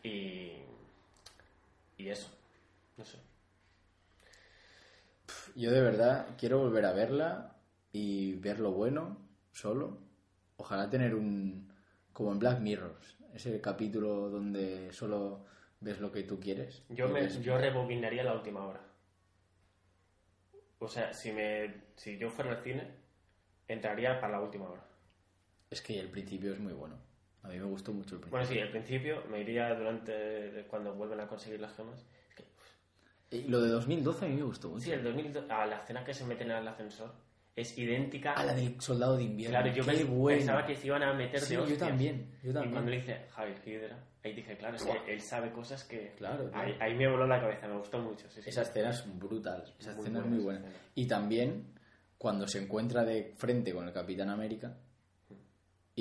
[0.02, 0.52] Y.
[1.98, 2.30] Y eso.
[2.96, 3.18] No sé.
[5.54, 7.56] Yo de verdad quiero volver a verla
[7.92, 9.18] y ver lo bueno
[9.52, 9.98] solo.
[10.56, 11.72] Ojalá tener un...
[12.12, 15.46] como en Black Mirrors, ese capítulo donde solo
[15.80, 16.82] ves lo que tú quieres.
[16.90, 18.80] Yo, me, ves- yo rebobinaría la última hora.
[20.80, 22.82] O sea, si, me, si yo fuera al cine,
[23.68, 24.82] entraría para la última hora.
[25.70, 26.96] Es que el principio es muy bueno.
[27.42, 28.30] A mí me gustó mucho el principio.
[28.30, 32.04] Bueno, sí, al principio me iría durante cuando vuelven a conseguir las gemas.
[32.28, 34.84] Es que, Y lo de 2012 a mí me gustó mucho.
[34.84, 37.14] sí, el 2002, a la escena que se meten en el ascensor
[37.56, 38.32] es idéntica.
[38.32, 39.58] A la del soldado de invierno.
[39.58, 42.54] Claro, yo Qué pensaba que se iban a meter Sí, de yo también, yo Y
[42.54, 42.72] también.
[42.72, 46.12] cuando le dice Javier Hydra, ahí dije, claro, es que él sabe cosas que...
[46.16, 46.66] Claro, claro.
[46.66, 48.28] Ahí, ahí me voló la cabeza, me gustó mucho.
[48.30, 48.50] Sí, sí.
[48.50, 49.62] Esa escena es brutal.
[49.78, 50.76] Esa Muy escena es buena muy esa buena.
[50.94, 51.74] Y también
[52.18, 54.76] cuando se encuentra de frente con el Capitán América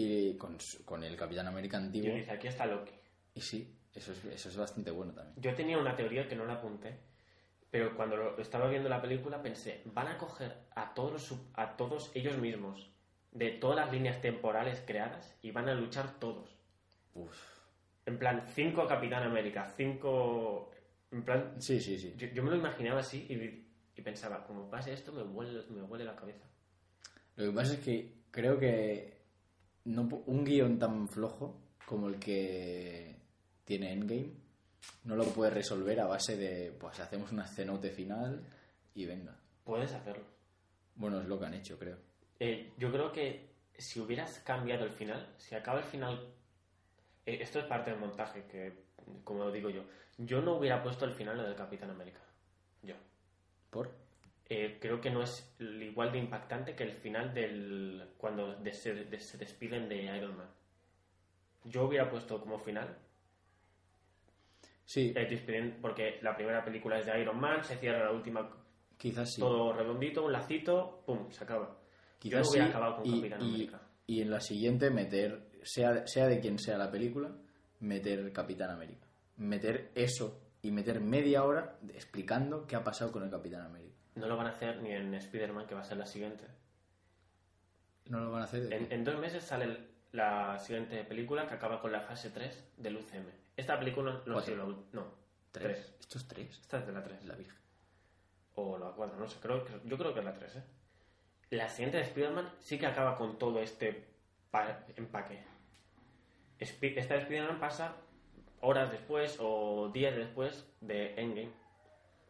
[0.04, 2.16] y con, con el Capitán América Y antiguo.
[2.16, 2.94] dice, aquí está Loki.
[3.36, 5.36] Y sí, eso es, eso es bastante bueno también.
[5.42, 6.98] Yo tenía una teoría que no la apunté,
[7.72, 11.76] pero cuando lo estaba viendo la película pensé, van a coger a todos, los a
[11.78, 12.90] todos ellos mismos
[13.32, 16.56] de todas las líneas temporales creadas y van a luchar todos.
[17.14, 17.38] Uf.
[18.06, 20.72] En plan, cinco Capitán América, cinco...
[21.12, 22.14] En plan, Sí, sí, sí.
[22.18, 25.82] yo, yo me lo imaginaba así y, y pensaba, como pase esto me huele, me
[25.84, 26.46] huele la cabeza.
[27.36, 29.19] Lo que pasa es que creo que
[29.86, 31.56] no, un guion tan flojo
[31.86, 33.16] como el que
[33.66, 34.32] tiene Endgame
[35.04, 38.44] no lo puede resolver a base de, pues hacemos una cenote final
[38.96, 39.36] y venga.
[39.64, 40.24] Puedes hacerlo.
[40.96, 41.98] Bueno, es lo que han hecho, creo.
[42.40, 46.34] Eh, yo creo que si hubieras cambiado el final, si acaba el final...
[47.26, 48.74] eh, esto es parte del montaje, que
[49.24, 49.84] como digo yo,
[50.18, 52.20] yo no hubiera puesto el final del Capitán América.
[52.84, 52.96] Yo.
[53.70, 53.92] ¿Por?
[54.52, 58.94] Eh, creo que no es igual de impactante que el final del cuando de- se,
[59.06, 60.50] de- se despiden de Iron Man.
[61.66, 62.98] Yo hubiera puesto como final
[64.86, 68.50] Sí, eh, despiden- porque la primera película es de Iron Man, se cierra la última
[68.98, 69.40] quizás sí.
[69.40, 71.66] todo redondito, un lacito, pum, se acaba.
[71.68, 73.82] Yo Quizás no hubiera sí, acabado con y, Capitán y- América.
[74.08, 77.32] y en la siguiente meter, sea, sea de quien sea la película,
[77.82, 79.06] meter Capitán América.
[79.38, 83.89] Meter eso y meter media hora explicando qué ha pasado con el Capitán América.
[84.16, 86.46] No lo van a hacer ni en Spider-Man, que va a ser la siguiente.
[88.08, 88.72] No lo van a hacer.
[88.74, 89.78] En, en dos meses sale
[90.12, 93.28] la siguiente película que acaba con la fase 3 del UCM.
[93.56, 94.42] Esta película no ha Cuatro.
[94.44, 95.14] sido la ul- No,
[95.52, 95.78] ¿Tres?
[95.78, 95.96] tres.
[96.00, 96.60] ¿Esto es tres?
[96.62, 97.26] Esta es de la 3.
[97.26, 97.56] La Virgen.
[98.56, 99.40] O la 4, no sé.
[99.40, 100.64] Creo yo creo que es la 3, ¿eh?
[101.52, 104.06] La siguiente de Spider-Man sí que acaba con todo este
[104.52, 105.44] pa- empaque.
[106.58, 107.96] Esta de Spider-Man pasa
[108.62, 111.52] horas después o días después de Endgame.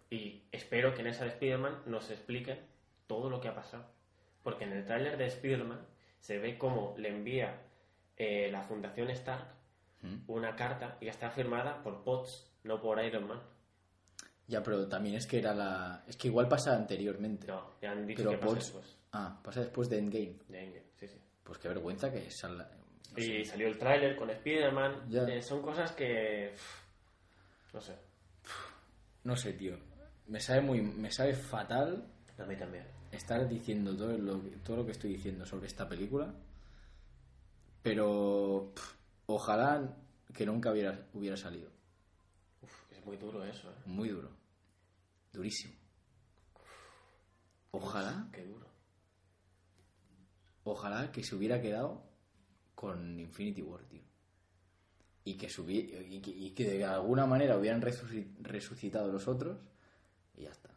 [0.09, 2.59] Y espero que en esa de Spider-Man nos expliquen
[3.07, 3.85] todo lo que ha pasado.
[4.43, 5.79] Porque en el tráiler de Spider-Man
[6.19, 7.61] se ve cómo le envía
[8.17, 9.45] eh, la Fundación Stark
[10.01, 10.15] ¿Mm?
[10.27, 13.39] una carta y está firmada por Potts, no por Iron Man.
[14.47, 16.03] Ya, pero también es que era la.
[16.07, 17.45] Es que igual pasa anteriormente.
[17.47, 20.35] No, ya han dicho pero que pasa Potts- después Ah, pasa después de Endgame.
[20.47, 20.85] de Endgame.
[20.95, 21.21] Sí, sí.
[21.43, 22.69] Pues qué vergüenza que salga.
[23.11, 23.51] no y sé.
[23.51, 25.07] salió el tráiler con Spider-Man.
[25.29, 26.53] Eh, son cosas que...
[27.73, 27.95] No sé.
[29.23, 29.77] No sé, tío.
[30.29, 30.81] Me sabe muy.
[30.81, 32.05] Me sabe fatal
[32.37, 32.85] A mí también.
[33.11, 36.33] estar diciendo todo lo, que- todo lo que estoy diciendo sobre esta película,
[37.81, 38.93] pero pff,
[39.27, 39.95] ojalá
[40.33, 41.69] que nunca hubiera, hubiera salido.
[42.61, 43.75] Uf, es muy duro eso, ¿eh?
[43.85, 44.29] Muy duro.
[45.33, 45.73] Durísimo.
[47.71, 48.65] Ojalá, Qué duro.
[50.63, 52.03] ojalá que se hubiera quedado
[52.75, 54.01] con Infinity War, tío.
[55.23, 59.57] Y que, subi- y que, y que de alguna manera hubieran resuci- resucitado los otros
[60.39, 60.69] y ya está.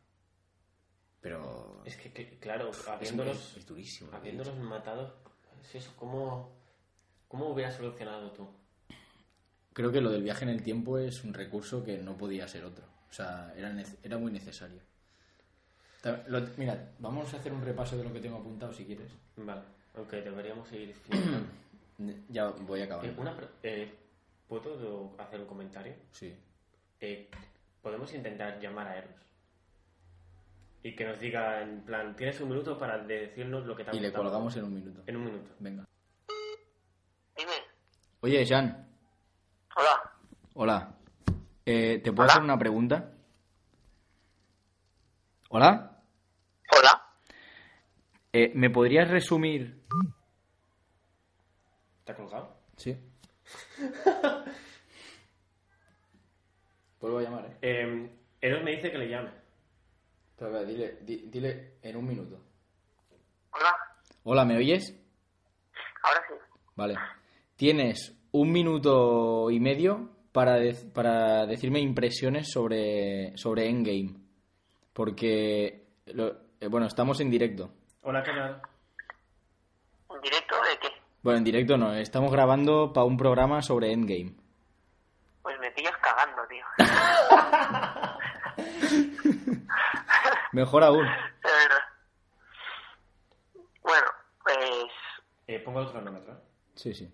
[1.20, 4.10] Pero Es que, que, claro, habiéndolos, es- durísimo.
[4.12, 5.14] habiéndolos matado,
[5.62, 6.50] es eso, ¿cómo,
[7.28, 8.48] ¿cómo hubieras solucionado tú?
[9.72, 12.64] Creo que lo del viaje en el tiempo es un recurso que no podía ser
[12.64, 12.84] otro.
[13.08, 14.80] O sea, era, era muy necesario.
[16.26, 19.12] Lo- mira, vamos a hacer un repaso de lo que tengo apuntado si quieres.
[19.36, 19.62] Vale,
[19.94, 21.48] aunque deberíamos ir finalizando.
[22.30, 23.06] Ya voy a acabar.
[23.06, 23.94] Eh, una eh,
[24.48, 25.94] ¿Puedo hacer un comentario?
[26.10, 26.34] Sí.
[27.00, 27.30] Eh,
[27.80, 29.14] podemos intentar llamar a Eros.
[30.84, 33.94] Y que nos diga, en plan, tienes un minuto para decirnos lo que te ha
[33.94, 35.02] Y le colgamos en un minuto.
[35.06, 35.54] En un minuto.
[35.60, 35.84] Venga.
[37.36, 37.52] Dime.
[38.20, 38.88] Oye, Jean.
[39.76, 40.12] Hola.
[40.54, 40.94] Hola.
[41.64, 42.32] Eh, ¿Te puedo Hola.
[42.32, 43.12] hacer una pregunta?
[45.50, 46.02] ¿Hola?
[46.76, 47.02] Hola.
[48.32, 49.82] Eh, ¿Me podrías resumir?
[52.04, 52.56] ¿Te ha colgado?
[52.76, 52.98] Sí.
[57.00, 57.56] Vuelvo a llamar, ¿eh?
[57.62, 58.10] Eh,
[58.40, 59.30] Eros me dice que le llame.
[60.50, 62.40] Dile, di- dile en un minuto.
[63.52, 63.74] Hola.
[64.24, 64.92] Hola, ¿me oyes?
[66.02, 66.34] Ahora sí.
[66.74, 66.94] Vale.
[67.54, 70.56] Tienes un minuto y medio para,
[70.92, 74.16] para decirme impresiones sobre, sobre Endgame.
[74.92, 77.70] Porque, lo- eh, bueno, estamos en directo.
[78.02, 78.60] Hola, ¿qué tal?
[80.12, 80.88] ¿En directo de qué?
[81.22, 84.34] Bueno, en directo no, estamos grabando para un programa sobre Endgame.
[85.42, 86.64] Pues me pillas cagando, tío.
[90.52, 91.04] Mejor aún.
[91.06, 91.84] De verdad.
[93.80, 94.06] Bueno,
[94.44, 94.90] pues
[95.46, 96.40] Eh, pongo el cronómetro.
[96.74, 97.12] Sí, sí.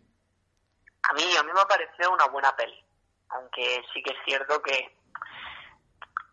[1.09, 2.85] a mí, a mí me ha parecido una buena peli.
[3.31, 4.97] Aunque sí que es cierto que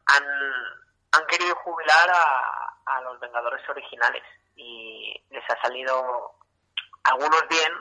[0.07, 0.23] han,
[1.11, 4.23] han querido jubilar a, a los Vengadores originales.
[4.55, 6.35] Y les ha salido
[7.03, 7.71] algunos bien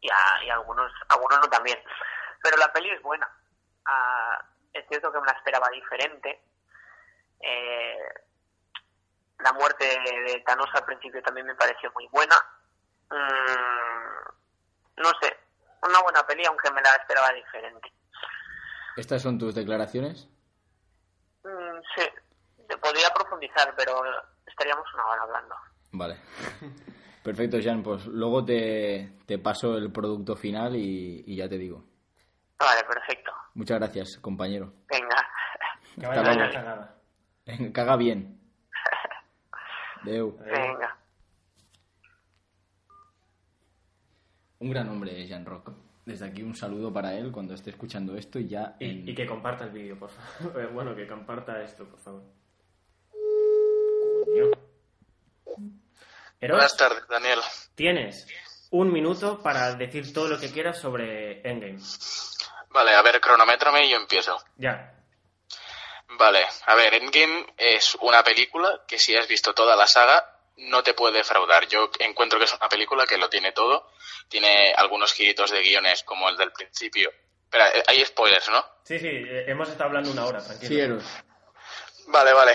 [0.00, 1.78] y, a- y algunos, algunos no tan bien.
[2.42, 3.28] Pero la peli es buena.
[3.86, 6.42] Ah, es cierto que me la esperaba diferente.
[7.40, 8.08] Eh,
[9.42, 12.34] la muerte de, de Thanos al principio también me pareció muy buena.
[13.10, 15.36] Mm, no sé,
[15.86, 17.92] una buena peli, aunque me la esperaba diferente.
[18.96, 20.28] ¿Estas son tus declaraciones?
[21.44, 22.02] Mm, sí,
[22.68, 24.02] se podría profundizar, pero
[24.46, 25.54] estaríamos una hora hablando.
[25.92, 26.16] Vale.
[27.24, 27.82] Perfecto, Jean.
[27.82, 31.84] Pues luego te, te paso el producto final y, y ya te digo.
[32.58, 33.32] Vale, perfecto.
[33.54, 34.72] Muchas gracias, compañero.
[34.88, 35.16] Venga.
[36.00, 36.52] Que vaya Hasta la luego.
[36.52, 36.96] cagada.
[37.72, 38.40] Caga bien.
[40.04, 40.36] Deu.
[40.44, 40.98] Venga.
[44.60, 45.70] Un gran hombre, Jean Rock.
[46.04, 49.14] Desde aquí un saludo para él cuando esté escuchando esto y ya en- Y, y
[49.14, 50.60] que comparta el vídeo, por favor.
[50.62, 52.22] Eh, Bueno, que comparta esto, por favor.
[56.40, 57.38] Eros, Buenas tardes, Daniel.
[57.74, 58.26] tienes
[58.70, 61.78] un minuto para decir todo lo que quieras sobre Endgame.
[62.70, 64.36] Vale, a ver, cronométrame y yo empiezo.
[64.56, 64.92] Ya.
[66.18, 70.82] Vale, a ver, Endgame es una película que si has visto toda la saga no
[70.82, 71.66] te puede defraudar.
[71.68, 73.90] Yo encuentro que es una película que lo tiene todo.
[74.28, 77.10] Tiene algunos giritos de guiones como el del principio.
[77.44, 78.64] Espera, eh, hay spoilers, ¿no?
[78.84, 81.00] Sí, sí, eh, hemos estado hablando una hora, tranquilo.
[81.00, 81.06] Sí.
[82.06, 82.52] Vale, vale.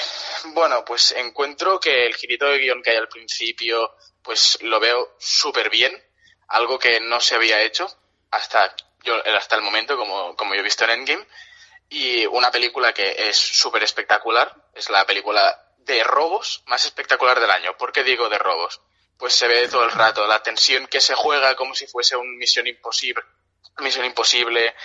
[0.54, 5.16] Bueno, pues encuentro que el girito de guion que hay al principio, pues lo veo
[5.20, 5.92] súper bien.
[6.50, 7.88] Algo que no se había hecho
[8.32, 11.28] hasta, yo, hasta el momento, como, como yo he visto en Endgame.
[11.90, 14.54] Y una película que es súper espectacular.
[14.74, 17.78] Es la película de robos más espectacular del año.
[17.78, 18.82] ¿Por qué digo de robos?
[19.18, 22.38] Pues se ve todo el rato la tensión que se juega como si fuese un
[22.38, 23.24] misión imposible.
[23.80, 24.76] Misión imposible,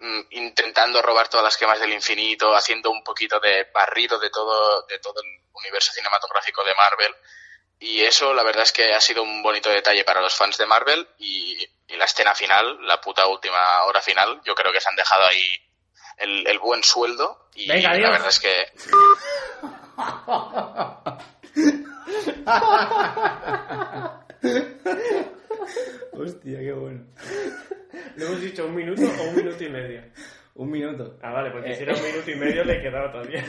[0.00, 4.82] mm, intentando robar todas las gemas del infinito, haciendo un poquito de barrido de todo,
[4.82, 7.14] de todo el universo cinematográfico de Marvel.
[7.78, 10.66] Y eso, la verdad es que ha sido un bonito detalle para los fans de
[10.66, 11.08] Marvel.
[11.18, 14.96] Y, y la escena final, la puta última hora final, yo creo que se han
[14.96, 15.67] dejado ahí
[16.20, 17.48] el, el buen sueldo.
[17.54, 18.48] Y Venga, la verdad es que
[26.12, 27.04] Hostia, qué bueno.
[28.16, 30.02] ¿Le hemos dicho un minuto o un minuto y medio?
[30.54, 31.18] Un minuto.
[31.22, 33.44] Ah, vale, porque Eh, si era un minuto y medio le quedaba todavía.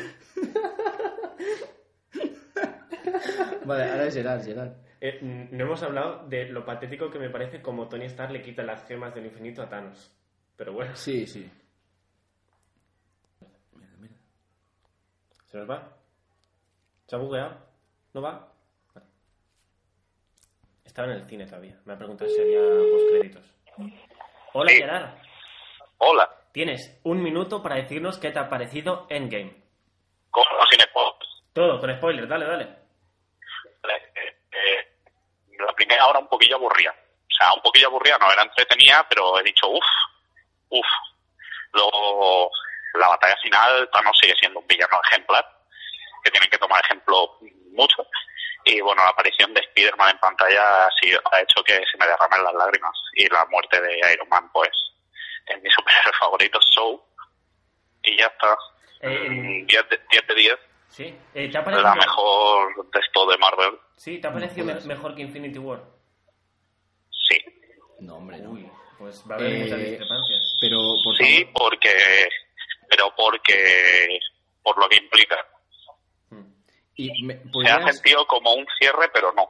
[3.66, 4.72] Vale, ahora es Gerard, Gerard.
[5.02, 8.42] Eh, mm, no hemos hablado de lo patético que me parece como Tony Stark le
[8.42, 10.12] quita las gemas del infinito a Thanos.
[10.56, 11.50] Pero bueno, Sí, sí.
[15.52, 15.90] ¿Se nos va?
[17.08, 17.58] ¿Se ha bugueado?
[18.14, 18.52] ¿No va?
[18.94, 19.08] Vale.
[20.86, 21.80] Estaba en el cine todavía.
[21.86, 22.60] Me ha preguntado si había
[22.92, 23.46] postcréditos.
[24.54, 24.78] Hola, Sí.
[24.78, 25.10] Gerard.
[25.98, 26.30] Hola.
[26.52, 29.56] Tienes un minuto para decirnos qué te ha parecido Endgame.
[30.32, 31.44] ¿Cómo sin spoilers?
[31.54, 32.64] Todo, con spoilers, dale, dale.
[33.84, 34.98] Eh, eh,
[35.60, 36.92] la primera hora un poquillo aburrida.
[36.92, 39.86] O sea, un poquillo aburrida, no era entretenida, pero he dicho, uff,
[40.70, 40.88] uff.
[41.74, 42.50] Luego,
[42.94, 45.46] la batalla final, Thanos sigue siendo un villano ejemplar,
[46.24, 47.38] que tienen que tomar ejemplo
[47.74, 48.06] mucho.
[48.66, 52.06] Y bueno, la aparición de Spider-Man en pantalla ha, sido- ha hecho que se me
[52.08, 52.92] derramen las lágrimas.
[53.14, 54.70] Y la muerte de Iron Man, pues,
[55.48, 57.06] es mi superhéroe favorito, So.
[58.04, 58.56] Y ya está.
[59.02, 60.28] Eh, Mm, 10 de 10.
[60.28, 60.60] De 10
[60.90, 61.18] Sí.
[61.34, 63.80] Eh, ¿Te ha parecido, la mejor de esto de Marvel.
[63.96, 64.86] Sí, ¿te ha parecido No me- jodas.
[64.88, 65.82] mejor que Infinity War?
[67.12, 67.38] Sí.
[68.00, 68.52] No, hombre, no.
[68.52, 70.58] Uy, pues va a haber Eh, muchas discrepancias.
[70.60, 71.54] Pero, por Sí, favor.
[71.72, 72.30] porque.
[72.90, 74.20] Pero porque.
[74.64, 75.38] por lo que implica.
[76.96, 79.48] Y me- Se ha ¿podrías, sentido como un cierre, pero no.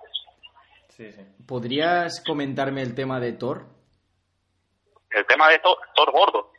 [0.90, 1.22] Sí, sí.
[1.48, 3.66] ¿Podrías comentarme el tema de Thor?
[5.10, 6.52] El tema de Thor, Thor gordo,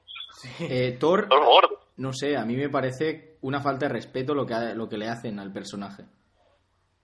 [0.58, 1.86] Eh, Thor, Thor gordo.
[1.98, 4.96] no sé, a mí me parece una falta de respeto lo que, ha- lo que
[4.98, 6.02] le hacen al personaje.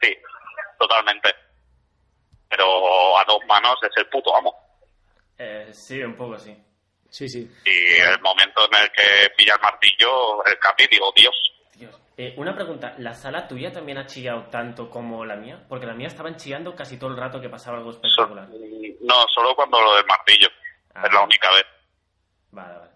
[0.00, 0.08] Sí,
[0.78, 1.32] totalmente.
[2.48, 4.52] Pero a dos manos es el puto amo.
[5.38, 6.56] Eh, sí, un poco sí.
[7.10, 7.50] Sí, sí.
[7.64, 11.34] Y el momento en el que pilla el martillo, el capi, digo, Dios.
[11.74, 11.94] Dios.
[12.16, 15.64] Eh, una pregunta, ¿la sala tuya también ha chillado tanto como la mía?
[15.68, 18.48] Porque la mía estaban chillando casi todo el rato que pasaba algo espectacular.
[19.00, 20.48] No, solo cuando lo del martillo.
[20.94, 21.02] Ah.
[21.06, 21.66] Es la única vez.
[22.50, 22.90] Vale, vale.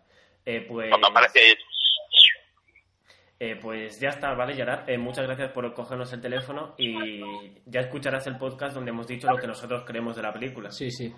[0.46, 1.54] Eh, pues, Cuando aparece ahí,
[3.42, 4.88] eh, pues ya está, vale, Gerard.
[4.88, 7.20] Eh, muchas gracias por cogernos el teléfono y
[7.64, 10.70] ya escucharás el podcast donde hemos dicho lo que nosotros creemos de la película.
[10.70, 11.12] Sí, sí.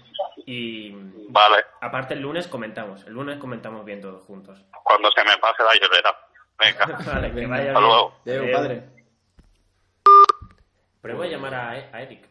[0.47, 0.93] Y
[1.29, 4.65] Vale, aparte el lunes comentamos, el lunes comentamos bien todos juntos.
[4.85, 6.17] cuando se me pase la llorera.
[6.59, 6.99] Venga.
[7.13, 7.49] vale, que Venga.
[7.57, 7.81] vaya Hasta
[8.25, 8.39] bien.
[8.39, 8.53] luego.
[8.57, 8.89] Padre.
[11.01, 12.29] Pero voy a llamar a, a Eric.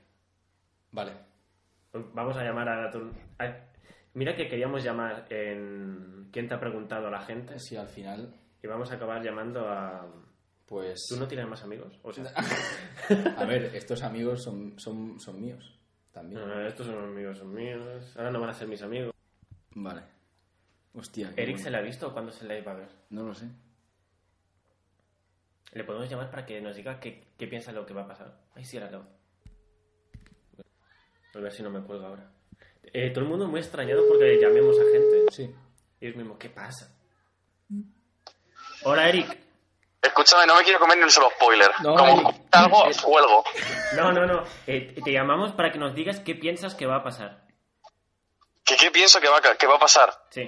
[0.92, 1.12] Vale.
[1.94, 3.56] Vamos a llamar a, a-
[4.14, 6.30] Mira que queríamos llamar en...
[6.32, 7.60] ¿Quién te ha preguntado a la gente?
[7.60, 8.34] Sí, al final,
[8.64, 10.08] Y vamos a acabar llamando a...
[10.68, 11.08] pues...
[11.10, 12.00] ¿Tú no tienes más amigos?
[12.04, 12.26] O sea,
[13.38, 15.78] A ver, estos amigos son, son, son míos.
[16.12, 16.42] También.
[16.42, 18.14] no, estos son amigos, son míos.
[18.18, 19.14] Ahora no van a ser mis amigos.
[19.76, 20.04] Vale.
[20.94, 21.34] Hostia.
[21.38, 21.64] ¿Eric bueno.
[21.64, 22.90] se le ha visto o cuándo se le iba a ver?
[23.10, 23.48] No lo sé.
[25.74, 28.08] Le podemos llamar para que nos diga qué, qué piensa de lo que va a
[28.08, 28.42] pasar.
[28.54, 29.06] Ay, sí, era acabo.
[31.34, 32.30] A ver si no me cuelga ahora.
[32.84, 35.26] Eh, todo el mundo muy extrañado porque llamemos a gente.
[35.32, 35.56] Sí.
[36.02, 37.01] Y ellos mismos, ¿qué pasa?
[38.84, 39.38] Hola, Eric.
[40.02, 41.70] Escúchame, no me quiero comer ni un solo spoiler.
[41.84, 43.44] No, Como algo, cuelgo.
[43.96, 44.44] No, no, no.
[44.66, 47.44] Eh, te llamamos para que nos digas qué piensas que va a pasar.
[48.66, 50.12] ¿Qué, qué pienso que va, a- que va a pasar?
[50.32, 50.42] Sí.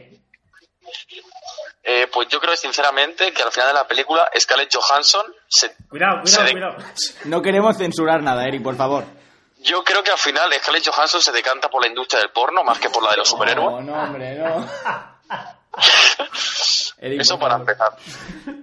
[1.83, 5.75] Eh, pues yo creo sinceramente que al final de la película Scarlett Johansson se...
[5.87, 6.77] Cuidado, Se cuidado, de- cuidado.
[7.25, 9.03] No queremos censurar nada, Eric, por favor.
[9.59, 12.79] Yo creo que al final Scarlett Johansson se decanta por la industria del porno más
[12.79, 13.69] que por la de los superhéroes.
[13.69, 14.65] No, no, hombre, no.
[17.03, 17.97] Eric, Eso para empezar.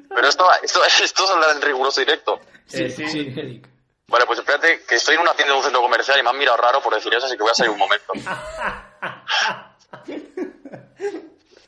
[0.09, 2.41] Pero esto, esto, esto es hablar en riguroso directo.
[2.67, 3.07] Sí, sí.
[3.07, 3.69] sí, Eric.
[4.09, 6.39] Vale, pues espérate, que estoy en una tienda de un centro comercial y me han
[6.39, 8.13] mirado raro por decir eso, así que voy a salir un momento.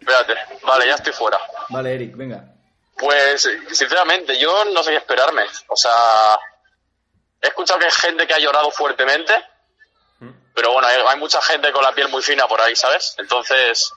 [0.01, 1.39] Espérate, vale, ya estoy fuera.
[1.69, 2.43] Vale, Eric, venga.
[2.97, 5.45] Pues, sinceramente, yo no sé qué esperarme.
[5.69, 5.93] O sea,
[7.41, 9.35] he escuchado que hay gente que ha llorado fuertemente,
[10.55, 13.15] pero bueno, hay, hay mucha gente con la piel muy fina por ahí, ¿sabes?
[13.19, 13.93] Entonces,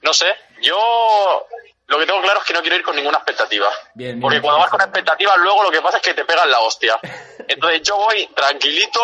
[0.00, 1.46] no sé, yo
[1.86, 3.68] lo que tengo claro es que no quiero ir con ninguna expectativa.
[3.94, 4.20] Bien, bien.
[4.20, 6.98] Porque cuando vas con expectativas, luego lo que pasa es que te pegan la hostia.
[7.48, 9.00] Entonces yo voy tranquilito,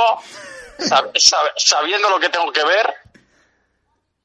[0.78, 2.94] sab- sab- sabiendo lo que tengo que ver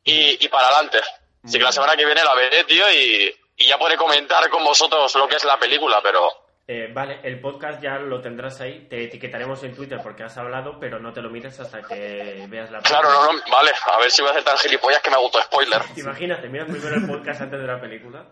[0.04, 1.00] y, y para adelante.
[1.44, 4.64] Así que la semana que viene la veré, tío, y, y ya podré comentar con
[4.64, 6.32] vosotros lo que es la película, pero...
[6.68, 8.88] Eh, vale, el podcast ya lo tendrás ahí.
[8.90, 12.72] Te etiquetaremos en Twitter porque has hablado, pero no te lo mires hasta que veas
[12.72, 13.34] la Claro, película.
[13.34, 15.80] no, no, vale, a ver si voy a hacer tan gilipollas que me hago spoiler.
[15.96, 18.26] Imagínate, mira primero el podcast antes de la película.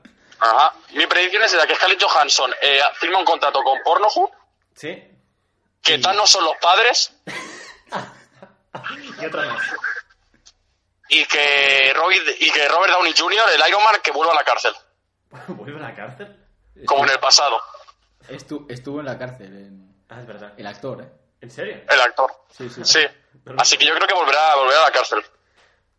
[0.43, 0.73] Ajá.
[0.93, 4.29] Mi predicción es esa, que Scarlett Johansson eh, firma un contrato con Pornhub,
[4.75, 5.03] ¿Sí?
[5.81, 7.13] que tal no son los padres,
[9.21, 9.61] Y otra más.
[11.09, 14.43] y que, Robert, y que Robert Downey Jr., el Iron Man, que vuelva a la
[14.43, 14.73] cárcel,
[15.47, 16.39] ¿Vuelve a la cárcel?
[16.85, 17.61] como en el pasado,
[18.29, 20.53] Estu- estuvo en la cárcel, en- Ah, es verdad.
[20.57, 21.09] el actor, ¿eh?
[21.41, 21.81] ¿En serio?
[21.89, 22.31] el actor.
[22.55, 22.83] Sí, sí.
[22.85, 22.99] Sí.
[23.57, 25.23] Así que yo creo que volverá, volverá a la cárcel.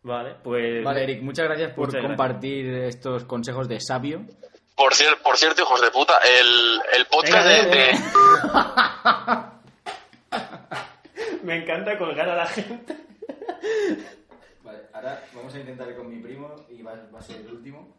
[0.05, 0.83] Vale, pues...
[0.83, 2.11] Vale, Eric, muchas gracias por Muchas gracias.
[2.17, 4.23] compartir estos consejos de sabio.
[4.75, 9.51] Por, cier- por cierto, hijos de puta, el, el podcast Venga, de, venga.
[10.31, 10.35] de-
[11.43, 12.95] Me encanta colgar a la gente.
[14.63, 17.97] Vale, ahora vamos a intentar con mi primo y va, va a ser el último.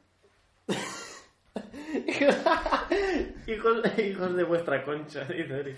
[3.47, 5.77] hijos, hijos de vuestra concha, dice Eric.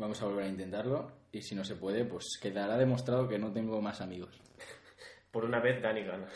[0.00, 3.52] Vamos a volver a intentarlo y si no se puede, pues quedará demostrado que no
[3.52, 4.40] tengo más amigos.
[5.30, 6.26] Por una vez Dani gana.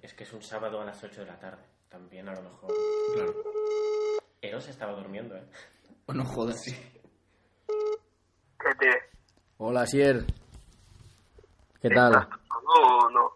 [0.00, 1.64] Es que es un sábado a las 8 de la tarde.
[1.88, 2.72] También a lo mejor.
[3.12, 3.34] Claro.
[4.40, 5.42] Eros estaba durmiendo, ¿eh?
[6.06, 6.62] O no jodas.
[6.64, 6.74] ¿Qué
[8.78, 8.86] te...
[9.56, 10.24] Hola, Sier.
[11.82, 12.28] ¿Qué tal?
[12.64, 13.30] No, no.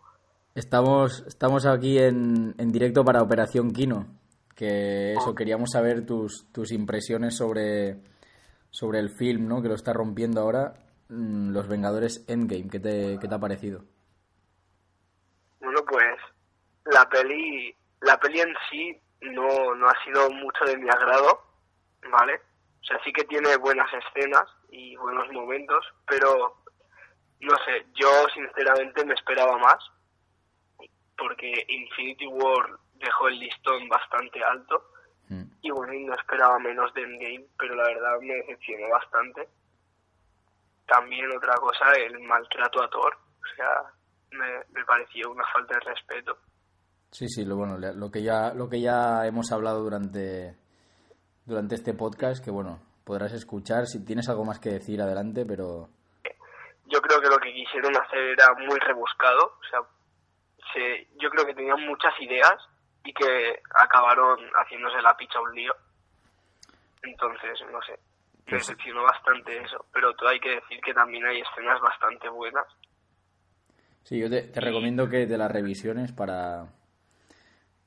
[0.54, 4.06] Estamos, estamos aquí en, en directo para Operación Kino.
[4.54, 8.00] Que eso, queríamos saber tus, tus impresiones sobre,
[8.70, 9.62] sobre el film, ¿no?
[9.62, 10.74] Que lo está rompiendo ahora.
[11.08, 12.68] mm, Los Vengadores Endgame.
[12.68, 13.84] ¿Qué te, qué te ha parecido?
[15.60, 16.16] Bueno, pues
[16.86, 21.40] la peli, la peli en sí no, no ha sido mucho de mi agrado,
[22.10, 22.34] ¿vale?
[22.80, 26.56] O sea, sí que tiene buenas escenas y buenos momentos, pero
[27.40, 29.78] no sé, yo sinceramente me esperaba más,
[31.16, 34.82] porque Infinity War dejó el listón bastante alto,
[35.30, 35.42] Mm.
[35.60, 39.46] y bueno, no esperaba menos de Endgame, pero la verdad me decepcionó bastante.
[40.86, 43.68] También otra cosa, el maltrato a Thor, o sea,
[44.30, 46.38] me, me pareció una falta de respeto.
[47.10, 50.56] Sí, sí, lo bueno, lo que ya lo que ya hemos hablado durante
[51.44, 55.90] durante este podcast, que bueno, podrás escuchar si tienes algo más que decir adelante, pero
[56.90, 59.80] yo creo que lo que quisieron hacer era muy rebuscado, o sea,
[60.72, 62.56] se, yo creo que tenían muchas ideas
[63.04, 65.72] y que acabaron haciéndose la picha un lío.
[67.02, 67.98] Entonces, no sé, me
[68.50, 72.66] Pues- decepcionó bastante eso, pero todo hay que decir que también hay escenas bastante buenas.
[74.02, 76.66] sí, yo te, te recomiendo que te las revisiones para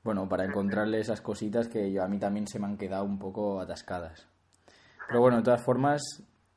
[0.04, 3.18] bueno, para encontrarle esas cositas que yo, a mí también se me han quedado un
[3.20, 4.28] poco atascadas.
[5.06, 6.02] Pero bueno, de todas formas,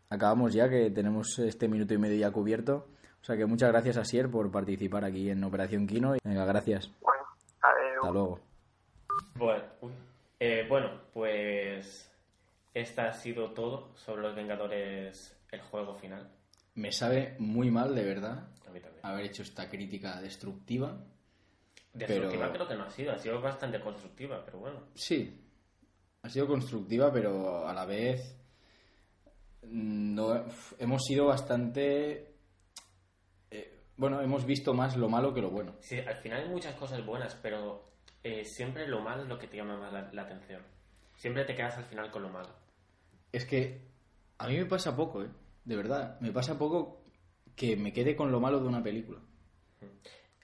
[0.09, 2.87] acabamos ya que tenemos este minuto y medio ya cubierto.
[3.21, 6.13] O sea que muchas gracias a Sier por participar aquí en Operación Kino.
[6.23, 6.91] Venga, gracias.
[7.01, 7.23] Bueno,
[7.61, 7.97] adiós.
[7.97, 8.39] Hasta luego.
[9.35, 9.63] Bueno.
[10.39, 12.11] Eh, bueno, pues
[12.73, 16.29] esta ha sido todo sobre los Vengadores, el juego final.
[16.75, 18.99] Me sabe muy mal, de verdad, A mí también.
[19.05, 20.97] haber hecho esta crítica destructiva.
[21.93, 24.81] Destructiva pero- creo que no ha sido, ha sido bastante constructiva, pero bueno.
[24.93, 25.41] Sí,
[26.21, 28.35] ha sido constructiva, pero a la vez
[29.69, 30.45] no
[30.79, 32.35] hemos sido bastante
[33.51, 35.75] eh, bueno, hemos visto más lo malo que lo bueno.
[35.79, 37.91] Sí, al final hay muchas cosas buenas, pero
[38.23, 40.61] eh, siempre lo malo es lo que te llama más la, la atención.
[41.15, 42.49] Siempre te quedas al final con lo malo.
[43.31, 43.81] Es que
[44.37, 45.29] a mí me pasa poco, ¿eh?
[45.63, 47.03] De verdad, me pasa poco
[47.55, 49.19] que me quede con lo malo de una película.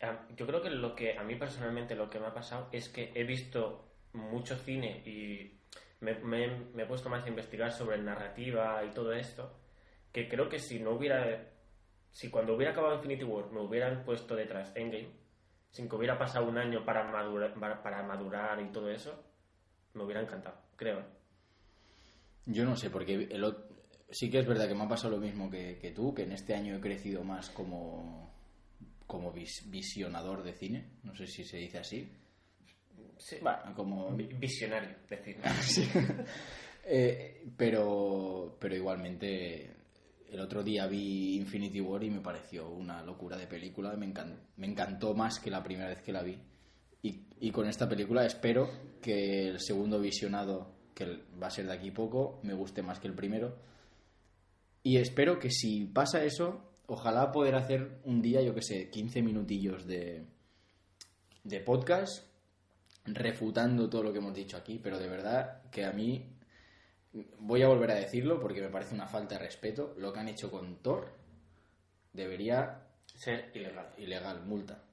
[0.02, 2.90] Ah, Yo creo que lo que a mí personalmente lo que me ha pasado es
[2.90, 5.61] que he visto mucho cine y
[6.02, 9.52] me, me- me he puesto más a investigar sobre narrativa y todo esto,
[10.12, 11.50] que creo que si no hubiera,
[12.12, 15.10] si cuando hubiera acabado Infinity War me hubieran puesto detrás Endgame,
[15.72, 19.24] sin que hubiera pasado un año para madurar, para madurar y todo eso,
[19.94, 21.00] me hubiera encantado, creo.
[21.00, 21.06] ¿eh?
[22.48, 23.56] Yo no sé, porque el
[24.10, 26.34] sí que es verdad que me ha pasado lo mismo que, que tú, que en
[26.34, 28.34] este año he crecido más como,
[29.08, 30.90] como vis- visionador de cine.
[31.04, 32.12] No sé si se dice así.
[33.22, 34.10] Sí, Bueno, como...
[34.16, 35.38] vi- visionario, decir.
[36.84, 39.70] Eh, pero, pero igualmente,
[40.32, 43.96] el otro día vi Infinity War y me pareció una locura de película.
[43.96, 46.40] Me, encan- me encantó más que la primera vez que la vi.
[47.04, 48.68] Y, y con esta película espero
[49.00, 51.06] que el segundo visionado, que
[51.42, 53.56] va a ser de aquí poco, me guste más que el primero.
[54.82, 59.22] Y espero que si pasa eso, ojalá poder hacer un día, yo que sé, 15
[59.22, 60.26] minutillos de,
[61.44, 62.26] de podcast
[63.06, 66.36] refutando todo lo que hemos dicho aquí, pero de verdad que a mí
[67.40, 69.94] voy a volver a decirlo porque me parece una falta de respeto.
[69.98, 71.12] Lo que han hecho con Thor
[72.14, 72.84] debería
[73.16, 73.90] Ser ilegal.
[73.98, 74.84] ilegal, multa.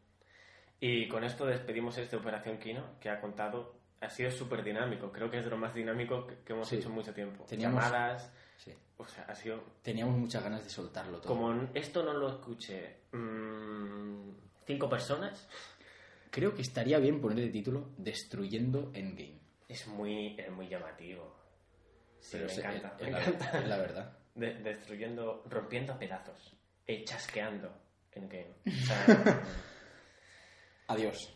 [0.81, 5.11] Y con esto despedimos esta Operación Kino, que ha contado, ha sido súper dinámico.
[5.13, 6.77] Creo que es de lo más dinámico que, hemos Sí.
[6.77, 7.45] hecho en mucho tiempo.
[7.45, 8.73] Teníamos- Llamadas, Sí.
[8.97, 9.61] o sea, ha sido...
[9.83, 11.29] Teníamos muchas ganas de soltarlo todo.
[11.35, 14.31] Como esto no lo escuché mm,
[14.67, 15.49] cinco personas,
[16.31, 19.41] Creo que estaría bien poner de título Destruyendo Endgame.
[19.69, 21.37] es muy, es muy llamativo.
[22.21, 23.59] Sí, Pero me es- encanta, es, me la, encanta.
[23.59, 24.19] es la verdad.
[24.35, 26.57] De- destruyendo, rompiendo a pedazos,
[26.87, 27.73] eh, chasqueando
[28.13, 28.55] en game.
[28.67, 29.43] O sea,
[30.89, 31.35] Adiós.